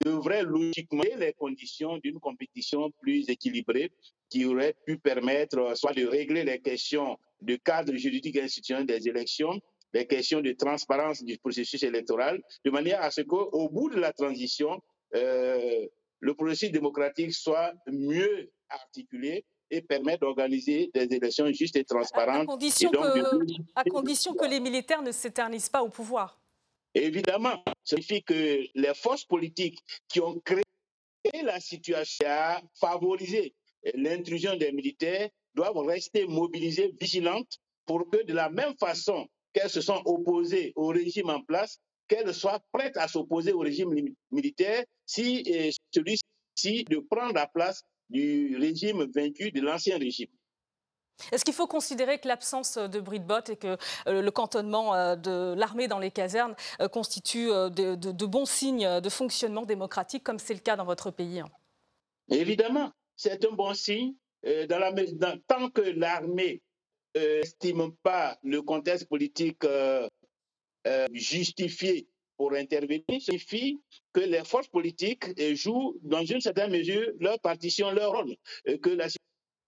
devrait 0.05 0.43
logiquement 0.43 1.03
les 1.17 1.33
conditions 1.33 1.97
d'une 1.97 2.19
compétition 2.19 2.91
plus 3.01 3.29
équilibrée 3.29 3.91
qui 4.29 4.45
aurait 4.45 4.75
pu 4.85 4.97
permettre 4.97 5.75
soit 5.75 5.93
de 5.93 6.05
régler 6.05 6.43
les 6.43 6.59
questions 6.59 7.17
de 7.41 7.55
cadre 7.55 7.93
juridique 7.95 8.37
institutionnel 8.37 8.85
des 8.85 9.07
élections, 9.07 9.59
les 9.93 10.05
questions 10.05 10.41
de 10.41 10.51
transparence 10.53 11.23
du 11.23 11.37
processus 11.37 11.83
électoral, 11.83 12.41
de 12.65 12.71
manière 12.71 13.01
à 13.01 13.11
ce 13.11 13.21
qu'au 13.21 13.69
bout 13.69 13.89
de 13.89 13.99
la 13.99 14.11
transition, 14.13 14.81
euh, 15.15 15.87
le 16.19 16.33
processus 16.33 16.71
démocratique 16.71 17.33
soit 17.33 17.73
mieux 17.87 18.49
articulé 18.69 19.45
et 19.73 19.81
permet 19.81 20.17
d'organiser 20.17 20.91
des 20.93 21.15
élections 21.15 21.51
justes 21.51 21.75
et 21.75 21.83
transparentes. 21.83 22.43
À 22.43 22.45
condition, 22.45 22.91
que, 22.91 23.45
à 23.75 23.83
condition 23.83 24.33
que 24.35 24.45
les 24.45 24.59
militaires 24.59 25.01
ne 25.01 25.11
s'éternisent 25.11 25.69
pas 25.69 25.81
au 25.81 25.89
pouvoir. 25.89 26.39
Évidemment, 26.93 27.63
ça 27.83 27.95
signifie 27.97 28.21
que 28.21 28.59
les 28.75 28.93
forces 28.93 29.25
politiques 29.25 29.79
qui 30.07 30.19
ont 30.19 30.39
créé 30.45 30.63
la 31.43 31.59
situation 31.59 32.27
à 32.29 32.61
favoriser 32.79 33.55
l'intrusion 33.95 34.55
des 34.55 34.71
militaires 34.71 35.29
doivent 35.55 35.77
rester 35.77 36.27
mobilisées, 36.27 36.93
vigilantes, 36.99 37.57
pour 37.85 38.07
que 38.09 38.23
de 38.23 38.33
la 38.33 38.49
même 38.49 38.75
façon 38.77 39.27
qu'elles 39.53 39.71
se 39.71 39.81
sont 39.81 40.01
opposées 40.05 40.71
au 40.75 40.87
régime 40.87 41.29
en 41.29 41.41
place, 41.41 41.79
qu'elles 42.07 42.33
soient 42.33 42.61
prêtes 42.71 42.97
à 42.97 43.07
s'opposer 43.07 43.53
au 43.53 43.59
régime 43.59 43.89
militaire 44.31 44.83
si 45.05 45.43
celui-ci 45.91 46.83
de 46.85 46.99
prendre 47.09 47.33
la 47.33 47.47
place 47.47 47.83
du 48.13 48.55
régime 48.57 49.03
vaincu 49.13 49.51
de 49.51 49.59
l'ancien 49.59 49.97
régime. 49.97 50.29
Est-ce 51.31 51.45
qu'il 51.45 51.53
faut 51.53 51.67
considérer 51.67 52.19
que 52.19 52.27
l'absence 52.27 52.77
de 52.77 52.99
bottes 52.99 53.49
et 53.49 53.55
que 53.55 53.77
euh, 54.07 54.21
le 54.21 54.31
cantonnement 54.31 54.95
euh, 54.95 55.15
de 55.15 55.53
l'armée 55.55 55.87
dans 55.87 55.99
les 55.99 56.11
casernes 56.11 56.55
euh, 56.81 56.87
constitue 56.87 57.47
de, 57.47 58.25
bons 58.25 58.45
signes 58.45 58.99
de 58.99 59.09
fonctionnement 59.09 59.65
démocratique, 59.65 60.23
comme 60.23 60.39
c'est 60.39 60.53
le 60.53 60.59
cas 60.59 60.75
dans 60.75 60.85
votre 60.85 61.11
pays 61.11 61.39
hein? 61.39 61.49
Évidemment, 62.29 62.91
c'est 63.15 63.45
un 63.45 63.51
bon 63.51 63.73
signe. 63.73 64.13
Dans 64.43 64.79
la, 64.79 64.91
tant 65.47 65.69
que 65.69 65.81
l'armée 65.81 66.61
n'estime 67.15 67.93
pas 68.01 68.37
le 68.43 68.61
contexte 68.61 69.07
politique 69.07 69.65
justifié 71.13 72.07
pour 72.37 72.53
intervenir 72.53 73.03
signifie 73.19 73.79
que 74.13 74.21
les 74.21 74.43
forces 74.43 74.67
politiques 74.67 75.25
jouent 75.55 75.97
dans 76.01 76.23
une 76.23 76.41
certaine 76.41 76.71
mesure 76.71 77.11
leur 77.19 77.39
partition, 77.39 77.91
leur 77.91 78.11
rôle, 78.11 78.35
que 78.81 78.89
la 78.89 79.07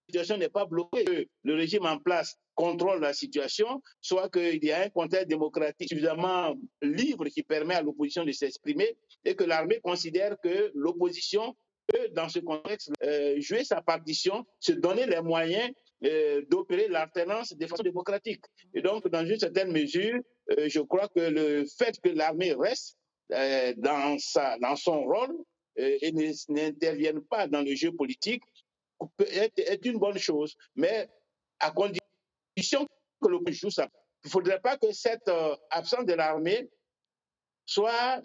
situation 0.07 0.37
n'est 0.37 0.49
pas 0.49 0.65
bloquée, 0.65 1.03
que 1.03 1.25
le 1.43 1.55
régime 1.55 1.85
en 1.85 1.97
place 1.97 2.37
contrôle 2.55 3.01
la 3.01 3.13
situation, 3.13 3.81
soit 4.01 4.29
qu'il 4.29 4.63
y 4.63 4.71
a 4.71 4.83
un 4.83 4.89
contexte 4.89 5.27
démocratique 5.27 5.89
suffisamment 5.89 6.55
libre 6.81 7.25
qui 7.25 7.43
permet 7.43 7.75
à 7.75 7.81
l'opposition 7.81 8.23
de 8.23 8.31
s'exprimer 8.31 8.95
et 9.25 9.35
que 9.35 9.43
l'armée 9.43 9.79
considère 9.83 10.37
que 10.41 10.71
l'opposition 10.73 11.55
peut, 11.87 12.09
dans 12.13 12.29
ce 12.29 12.39
contexte, 12.39 12.91
euh, 13.03 13.39
jouer 13.41 13.63
sa 13.63 13.81
partition, 13.81 14.45
se 14.59 14.71
donner 14.71 15.05
les 15.05 15.21
moyens 15.21 15.69
euh, 16.03 16.41
d'opérer 16.49 16.87
l'alternance 16.87 17.53
des 17.53 17.67
façons 17.67 17.83
démocratiques. 17.83 18.45
Et 18.73 18.81
donc, 18.81 19.07
dans 19.09 19.25
une 19.25 19.39
certaine 19.39 19.71
mesure, 19.71 20.19
je 20.49 20.79
crois 20.81 21.07
que 21.09 21.19
le 21.19 21.65
fait 21.65 21.99
que 22.01 22.09
l'armée 22.09 22.53
reste 22.53 22.97
euh, 23.31 23.73
dans, 23.77 24.17
sa, 24.19 24.57
dans 24.59 24.75
son 24.75 25.03
rôle 25.03 25.35
euh, 25.79 25.97
et 26.01 26.11
n'intervienne 26.49 27.21
pas 27.21 27.47
dans 27.47 27.61
le 27.61 27.73
jeu 27.75 27.91
politique 27.91 28.43
être, 29.19 29.57
est 29.57 29.85
une 29.85 29.97
bonne 29.97 30.17
chose, 30.17 30.55
mais 30.75 31.09
à 31.59 31.71
condition 31.71 32.87
que 33.21 33.29
le 33.29 33.39
joue 33.51 33.71
ça. 33.71 33.89
Il 34.23 34.27
ne 34.27 34.31
faudrait 34.31 34.61
pas 34.61 34.77
que 34.77 34.91
cette 34.91 35.29
absence 35.69 36.05
de 36.05 36.13
l'armée 36.13 36.69
soit 37.65 38.21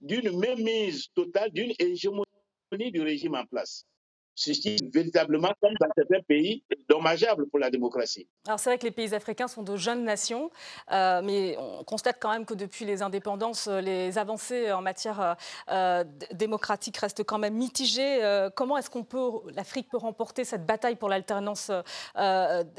d'une 0.00 0.38
mainmise 0.38 1.08
totale, 1.14 1.50
d'une 1.52 1.72
hégémonie 1.78 2.24
du 2.92 3.00
régime 3.00 3.34
en 3.34 3.46
place 3.46 3.86
ceci 4.34 4.76
véritablement, 4.92 5.52
comme 5.60 5.74
dans 5.80 5.88
certains 5.96 6.22
pays, 6.26 6.64
dommageable 6.88 7.48
pour 7.48 7.58
la 7.58 7.70
démocratie. 7.70 8.26
Alors 8.46 8.58
c'est 8.58 8.70
vrai 8.70 8.78
que 8.78 8.84
les 8.84 8.90
pays 8.90 9.14
africains 9.14 9.48
sont 9.48 9.62
de 9.62 9.76
jeunes 9.76 10.04
nations, 10.04 10.50
euh, 10.90 11.20
mais 11.22 11.56
on 11.58 11.84
constate 11.84 12.16
quand 12.20 12.30
même 12.30 12.46
que 12.46 12.54
depuis 12.54 12.84
les 12.84 13.02
indépendances, 13.02 13.68
les 13.68 14.18
avancées 14.18 14.72
en 14.72 14.82
matière 14.82 15.20
euh, 15.20 15.34
euh, 15.70 16.04
démocratique 16.32 16.96
restent 16.96 17.24
quand 17.24 17.38
même 17.38 17.54
mitigées. 17.54 18.20
comment 18.56 18.76
est-ce 18.76 18.90
qu'on 18.90 19.04
peut, 19.04 19.30
l'Afrique 19.54 19.88
peut 19.90 19.98
remporter 19.98 20.44
cette 20.44 20.66
bataille 20.66 20.96
pour 20.96 21.08
l'alternance 21.08 21.70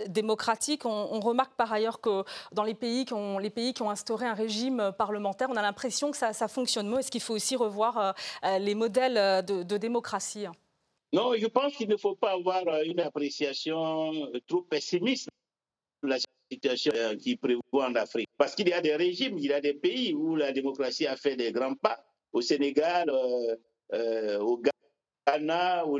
démocratique? 0.07 0.85
On, 0.85 1.19
remarque 1.23 1.53
par 1.55 1.71
ailleurs 1.71 2.01
que 2.01 2.23
dans 2.51 2.63
les 2.63 2.73
pays 2.73 3.05
qui 3.05 3.13
ont, 3.13 3.37
les 3.37 3.49
pays 3.49 3.73
qui 3.73 3.81
ont 3.81 3.89
instauré 3.89 4.25
un 4.25 4.33
régime 4.33 4.91
parlementaire, 4.97 5.49
on 5.49 5.55
a 5.55 5.61
l'impression 5.61 6.11
que 6.11 6.17
ça, 6.17 6.33
fonctionne 6.47 6.89
mieux. 6.89 6.99
Est-ce 6.99 7.11
qu'il 7.11 7.21
faut 7.21 7.33
aussi 7.33 7.55
revoir 7.55 8.13
les 8.59 8.75
modèles 8.75 9.45
de 9.45 9.77
démocratie? 9.77 10.47
Non, 11.13 11.35
je 11.37 11.45
pense 11.45 11.75
qu'il 11.75 11.87
ne 11.89 11.95
faut 11.95 12.15
pas 12.15 12.31
avoir 12.31 12.67
euh, 12.67 12.83
une 12.83 12.99
appréciation 12.99 14.13
euh, 14.33 14.39
trop 14.47 14.63
pessimiste 14.63 15.29
de 16.01 16.09
la 16.09 16.17
situation 16.51 16.91
euh, 16.95 17.15
qui 17.15 17.35
prévoit 17.35 17.87
en 17.87 17.93
Afrique. 17.93 18.27
Parce 18.35 18.55
qu'il 18.55 18.67
y 18.67 18.73
a 18.73 18.81
des 18.81 18.95
régimes, 18.95 19.37
il 19.37 19.45
y 19.45 19.53
a 19.53 19.61
des 19.61 19.75
pays 19.75 20.15
où 20.15 20.35
la 20.35 20.51
démocratie 20.51 21.05
a 21.05 21.15
fait 21.15 21.35
des 21.35 21.51
grands 21.51 21.75
pas. 21.75 22.03
Au 22.31 22.41
Sénégal, 22.41 23.11
au 23.11 24.61
Ghana, 25.27 25.85
au, 25.85 25.99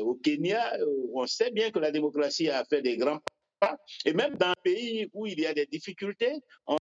au 0.00 0.14
Kenya, 0.16 0.76
on 1.14 1.26
sait 1.26 1.50
bien 1.50 1.70
que 1.70 1.78
la 1.78 1.90
démocratie 1.90 2.50
a 2.50 2.62
fait 2.66 2.82
des 2.82 2.98
grands 2.98 3.20
pas. 3.58 3.78
Et 4.04 4.12
même 4.12 4.36
dans 4.36 4.52
les 4.66 4.74
pays 4.74 5.10
où 5.14 5.26
il 5.26 5.40
y 5.40 5.46
a 5.46 5.54
des 5.54 5.64
difficultés, 5.64 6.34
on 6.66 6.76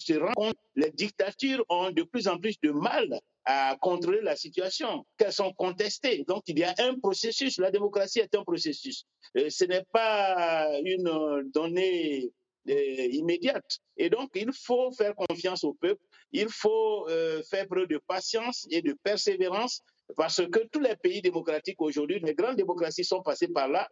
se 0.00 0.14
rend 0.14 0.32
compte 0.32 0.56
les 0.76 0.90
dictatures 0.90 1.64
ont 1.68 1.90
de 1.90 2.02
plus 2.02 2.28
en 2.28 2.38
plus 2.38 2.58
de 2.62 2.70
mal 2.70 3.20
à 3.44 3.76
contrôler 3.80 4.20
la 4.22 4.36
situation, 4.36 5.04
qu'elles 5.16 5.32
sont 5.32 5.52
contestées. 5.52 6.24
Donc 6.28 6.42
il 6.46 6.58
y 6.58 6.64
a 6.64 6.74
un 6.78 6.98
processus, 6.98 7.58
la 7.58 7.70
démocratie 7.70 8.20
est 8.20 8.34
un 8.34 8.44
processus. 8.44 9.04
Euh, 9.36 9.48
ce 9.48 9.64
n'est 9.64 9.84
pas 9.92 10.68
une 10.84 11.08
euh, 11.08 11.42
donnée 11.52 12.30
euh, 12.68 13.06
immédiate. 13.10 13.78
Et 13.96 14.10
donc 14.10 14.30
il 14.34 14.50
faut 14.52 14.92
faire 14.92 15.14
confiance 15.14 15.64
au 15.64 15.74
peuple, 15.74 16.02
il 16.32 16.48
faut 16.48 17.06
faire 17.50 17.66
preuve 17.66 17.88
de 17.88 17.98
patience 17.98 18.66
et 18.70 18.82
de 18.82 18.92
persévérance 19.02 19.80
parce 20.16 20.44
que 20.46 20.60
tous 20.72 20.80
les 20.80 20.96
pays 20.96 21.22
démocratiques 21.22 21.80
aujourd'hui, 21.80 22.20
les 22.20 22.34
grandes 22.34 22.56
démocraties 22.56 23.04
sont 23.04 23.22
passées 23.22 23.48
par 23.48 23.68
là. 23.68 23.88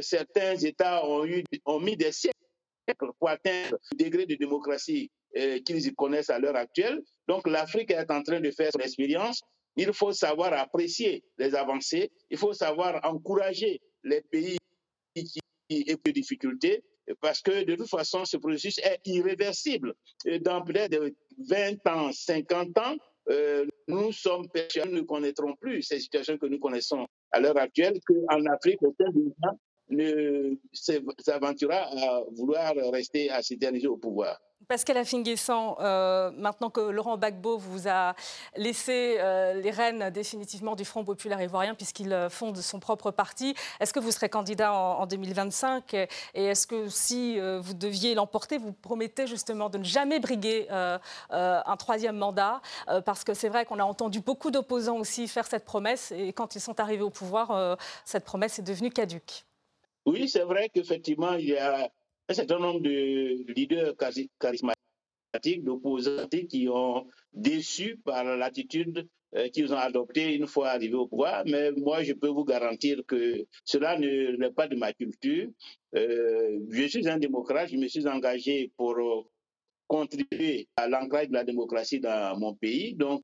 certains 0.00 0.56
États 0.56 1.04
ont 1.06 1.80
mis 1.80 1.96
des 1.96 2.12
siècles 2.12 2.36
pour 3.18 3.28
atteindre 3.28 3.76
le 3.92 4.04
degré 4.04 4.26
de 4.26 4.34
démocratie 4.34 5.10
euh, 5.36 5.58
qu'ils 5.60 5.86
y 5.86 5.94
connaissent 5.94 6.30
à 6.30 6.38
l'heure 6.38 6.56
actuelle. 6.56 7.02
Donc 7.28 7.46
l'Afrique 7.48 7.90
est 7.90 8.10
en 8.10 8.22
train 8.22 8.40
de 8.40 8.50
faire 8.50 8.70
son 8.72 8.80
expérience. 8.80 9.42
Il 9.76 9.92
faut 9.92 10.12
savoir 10.12 10.52
apprécier 10.54 11.22
les 11.38 11.54
avancées. 11.54 12.10
Il 12.30 12.38
faut 12.38 12.52
savoir 12.52 13.00
encourager 13.04 13.80
les 14.04 14.22
pays 14.22 14.56
qui 15.14 15.40
ont 15.90 15.96
des 16.04 16.12
difficultés 16.12 16.82
parce 17.20 17.40
que 17.40 17.64
de 17.64 17.74
toute 17.76 17.88
façon, 17.88 18.24
ce 18.24 18.36
processus 18.36 18.78
est 18.78 19.00
irréversible. 19.04 19.94
Dans 20.40 20.62
peut-être 20.62 21.12
20 21.38 21.86
ans, 21.86 22.10
50 22.12 22.78
ans, 22.78 22.96
euh, 23.28 23.66
nous 23.88 24.12
sommes 24.12 24.48
persuadés, 24.48 24.90
nous 24.90 24.98
ne 24.98 25.02
connaîtrons 25.02 25.54
plus 25.56 25.82
ces 25.82 26.00
situations 26.00 26.38
que 26.38 26.46
nous 26.46 26.58
connaissons 26.58 27.06
à 27.32 27.40
l'heure 27.40 27.58
actuelle, 27.58 27.98
qu'en 28.06 28.44
Afrique, 28.46 28.82
aucun 28.82 29.10
ne 29.88 30.56
s'aventurera 30.72 31.82
à 31.82 32.22
vouloir 32.32 32.74
rester 32.92 33.30
à 33.30 33.42
s'éterniser 33.42 33.86
au 33.86 33.96
pouvoir. 33.96 34.40
Pascal 34.68 34.96
Afinguessan, 34.96 35.76
euh, 35.78 36.30
maintenant 36.32 36.70
que 36.70 36.80
Laurent 36.80 37.16
Gbagbo 37.16 37.56
vous 37.56 37.86
a 37.88 38.14
laissé 38.56 39.16
euh, 39.20 39.54
les 39.54 39.70
rênes 39.70 40.10
définitivement 40.10 40.74
du 40.74 40.84
Front 40.84 41.04
populaire 41.04 41.40
ivoirien 41.40 41.74
puisqu'il 41.74 42.12
euh, 42.12 42.28
fonde 42.28 42.56
son 42.56 42.80
propre 42.80 43.12
parti, 43.12 43.54
est-ce 43.78 43.92
que 43.92 44.00
vous 44.00 44.10
serez 44.10 44.28
candidat 44.28 44.72
en, 44.72 45.06
2025 45.06 45.94
Et 45.94 46.08
est-ce 46.34 46.66
que 46.66 46.88
si 46.88 47.38
vous 47.38 47.74
deviez 47.74 48.14
l'emporter, 48.14 48.58
vous 48.58 48.72
promettez 48.72 49.26
justement 49.26 49.68
de 49.70 49.78
ne 49.78 49.84
jamais 49.84 50.18
briguer 50.18 50.66
un 50.70 51.76
troisième 51.78 52.16
mandat? 52.16 52.60
Parce 53.04 53.22
que 53.24 53.34
c'est 53.34 53.48
vrai 53.48 53.64
qu'on 53.64 53.78
a 53.78 53.84
entendu 53.84 54.20
beaucoup 54.20 54.50
d'opposants 54.50 54.96
aussi 54.96 55.28
faire 55.28 55.46
cette 55.46 55.64
promesse 55.64 56.12
et 56.12 56.32
quand 56.32 56.56
ils 56.56 56.60
sont 56.60 56.80
arrivés 56.80 57.02
au 57.02 57.10
pouvoir, 57.10 57.78
cette 58.04 58.24
promesse 58.24 58.58
est 58.58 58.62
devenue 58.62 58.90
caduque. 58.90 59.44
Oui, 60.06 60.28
c'est 60.28 60.42
vrai 60.42 60.68
qu'effectivement, 60.68 61.34
il 61.34 61.48
y 61.50 61.56
a 61.56 61.88
un 62.28 62.34
certain 62.34 62.58
nombre 62.58 62.80
de 62.80 63.52
leaders 63.52 63.94
charismatiques, 63.96 65.64
d'opposants 65.64 66.28
qui 66.48 66.68
ont 66.68 67.06
déçu 67.32 67.98
par 68.04 68.24
l'attitude 68.24 69.06
euh, 69.34 69.48
qu'ils 69.48 69.72
ont 69.74 69.76
adoptée 69.76 70.34
une 70.34 70.46
fois 70.46 70.68
arrivés 70.68 70.94
au 70.94 71.06
pouvoir. 71.06 71.42
Mais 71.46 71.72
moi, 71.72 72.02
je 72.02 72.12
peux 72.14 72.28
vous 72.28 72.44
garantir 72.44 73.02
que 73.06 73.44
cela 73.64 73.98
n'est 73.98 74.50
pas 74.50 74.66
de 74.66 74.76
ma 74.76 74.92
culture. 74.92 75.48
Euh, 75.94 76.60
je 76.70 76.86
suis 76.86 77.08
un 77.08 77.18
démocrate, 77.18 77.68
je 77.70 77.76
me 77.76 77.86
suis 77.88 78.06
engagé 78.06 78.72
pour 78.76 78.96
euh, 78.96 79.22
contribuer 79.88 80.68
à 80.76 80.88
l'ancrage 80.88 81.28
de 81.28 81.34
la 81.34 81.44
démocratie 81.44 82.00
dans 82.00 82.38
mon 82.38 82.54
pays. 82.54 82.94
Donc, 82.94 83.22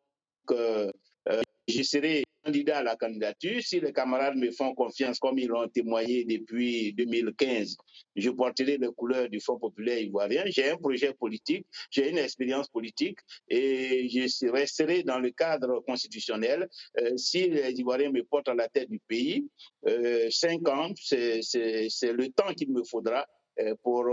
je 0.50 1.82
serai 1.82 2.24
candidat 2.42 2.78
à 2.78 2.82
la 2.82 2.96
candidature. 2.96 3.62
Si 3.62 3.80
les 3.80 3.92
camarades 3.92 4.36
me 4.36 4.50
font 4.50 4.74
confiance 4.74 5.18
comme 5.18 5.38
ils 5.38 5.48
l'ont 5.48 5.68
témoigné 5.68 6.24
depuis 6.24 6.92
2015, 6.94 7.76
je 8.16 8.30
porterai 8.30 8.78
les 8.78 8.88
couleurs 8.96 9.28
du 9.28 9.40
Front 9.40 9.58
populaire 9.58 9.98
ivoirien. 9.98 10.44
J'ai 10.46 10.70
un 10.70 10.76
projet 10.76 11.12
politique, 11.14 11.66
j'ai 11.90 12.10
une 12.10 12.18
expérience 12.18 12.68
politique 12.68 13.18
et 13.48 14.08
je 14.08 14.50
resterai 14.50 15.02
dans 15.02 15.18
le 15.18 15.30
cadre 15.30 15.80
constitutionnel. 15.86 16.68
Euh, 17.00 17.16
si 17.16 17.48
les 17.48 17.72
Ivoiriens 17.72 18.10
me 18.10 18.22
portent 18.22 18.48
à 18.48 18.54
la 18.54 18.68
tête 18.68 18.90
du 18.90 19.00
pays, 19.00 19.48
euh, 19.88 20.28
cinq 20.30 20.68
ans, 20.68 20.90
c'est 20.96 21.40
le 21.42 22.28
temps 22.28 22.52
qu'il 22.54 22.72
me 22.72 22.82
faudra 22.84 23.26
euh, 23.60 23.74
pour, 23.82 24.04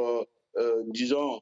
disons, 0.87 1.39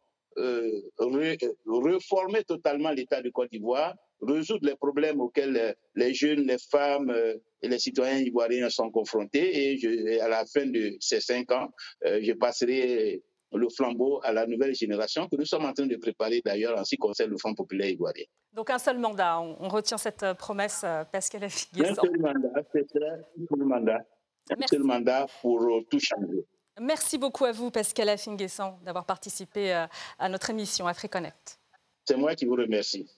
reformer 1.66 2.44
totalement 2.44 2.92
l'État 2.92 3.22
de 3.22 3.30
Côte 3.30 3.52
d'Ivoire 3.52 3.96
résoudre 4.22 4.68
les 4.68 4.76
problèmes 4.76 5.20
auxquels 5.22 5.76
les 5.96 6.14
jeunes, 6.14 6.42
les 6.42 6.58
femmes 6.58 7.10
euh, 7.10 7.36
et 7.62 7.68
les 7.68 7.80
citoyens 7.80 8.20
ivoiriens 8.20 8.70
sont 8.70 8.90
confrontés. 8.90 9.72
Et, 9.72 9.78
je, 9.78 10.20
à 10.20 10.28
la 10.28 10.46
fin 10.46 10.66
de 10.66 10.96
ces 11.00 11.20
cinq 11.20 11.52
ans, 11.52 11.70
euh, 12.06 12.20
je 12.22 12.34
passerai 12.34 13.22
le 13.54 13.70
flambeau 13.70 14.20
à 14.24 14.34
la 14.34 14.46
nouvelle 14.46 14.76
génération 14.76 15.28
que 15.28 15.36
nous 15.38 15.46
sommes 15.46 15.66
en 15.66 15.74
train 15.74 15.86
de 15.86 15.96
préparer 15.96 16.42
d'ailleurs 16.44 16.78
en 16.78 16.84
ce 16.84 16.92
qui 16.92 16.98
concerne 16.98 17.32
le 17.32 17.38
Front 17.38 17.54
populaire 17.54 17.90
ivoirien. 17.90 18.26
Donc 18.54 18.70
un 18.70 18.80
seul 18.80 18.98
mandat, 18.98 19.40
on, 19.40 19.70
retient 19.70 19.98
cette 19.98 20.24
euh, 20.24 20.34
promesse, 20.34 20.84
Pascal 21.12 21.44
Afiguesson. 21.46 21.92
Un 21.92 21.96
seul 21.96 22.20
mandat, 22.20 22.64
c'est 22.74 22.90
ça, 22.92 23.06
un 23.06 23.46
seul 23.50 23.66
mandat. 23.66 24.06
Un 24.50 24.68
seul 24.68 24.84
mandat 24.84 25.28
pour 25.42 25.60
tout 25.90 26.00
changer. 26.00 26.46
Merci 26.80 27.18
beaucoup 27.18 27.46
à 27.46 27.52
vous, 27.52 27.72
Pascal 27.72 28.08
Afinguessan, 28.10 28.80
d'avoir 28.84 29.06
participé 29.06 29.74
à 30.20 30.30
notre 30.30 30.52
émission 30.52 30.88
AfriConnect. 30.88 31.60
C'est 32.06 32.16
moi 32.16 32.36
qui 32.36 32.46
vous 32.46 32.56
remercie. 32.56 33.10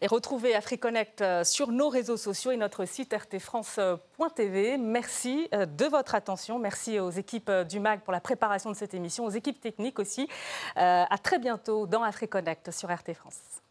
Et 0.00 0.06
retrouvez 0.06 0.54
AfriConnect 0.54 1.20
euh, 1.20 1.44
sur 1.44 1.70
nos 1.70 1.88
réseaux 1.88 2.16
sociaux 2.16 2.50
et 2.50 2.56
notre 2.56 2.84
site 2.84 3.14
rtfrance.tv. 3.14 4.76
Merci 4.76 5.48
euh, 5.54 5.64
de 5.64 5.84
votre 5.84 6.14
attention. 6.14 6.58
Merci 6.58 6.98
aux 6.98 7.10
équipes 7.10 7.48
euh, 7.48 7.64
du 7.64 7.78
MAG 7.78 8.00
pour 8.00 8.12
la 8.12 8.20
préparation 8.20 8.70
de 8.70 8.76
cette 8.76 8.94
émission, 8.94 9.24
aux 9.24 9.30
équipes 9.30 9.60
techniques 9.60 9.98
aussi. 9.98 10.28
À 10.74 11.18
très 11.22 11.38
bientôt 11.38 11.86
dans 11.86 12.02
AfriConnect 12.02 12.70
sur 12.70 12.92
RT 12.92 13.14
France. 13.14 13.61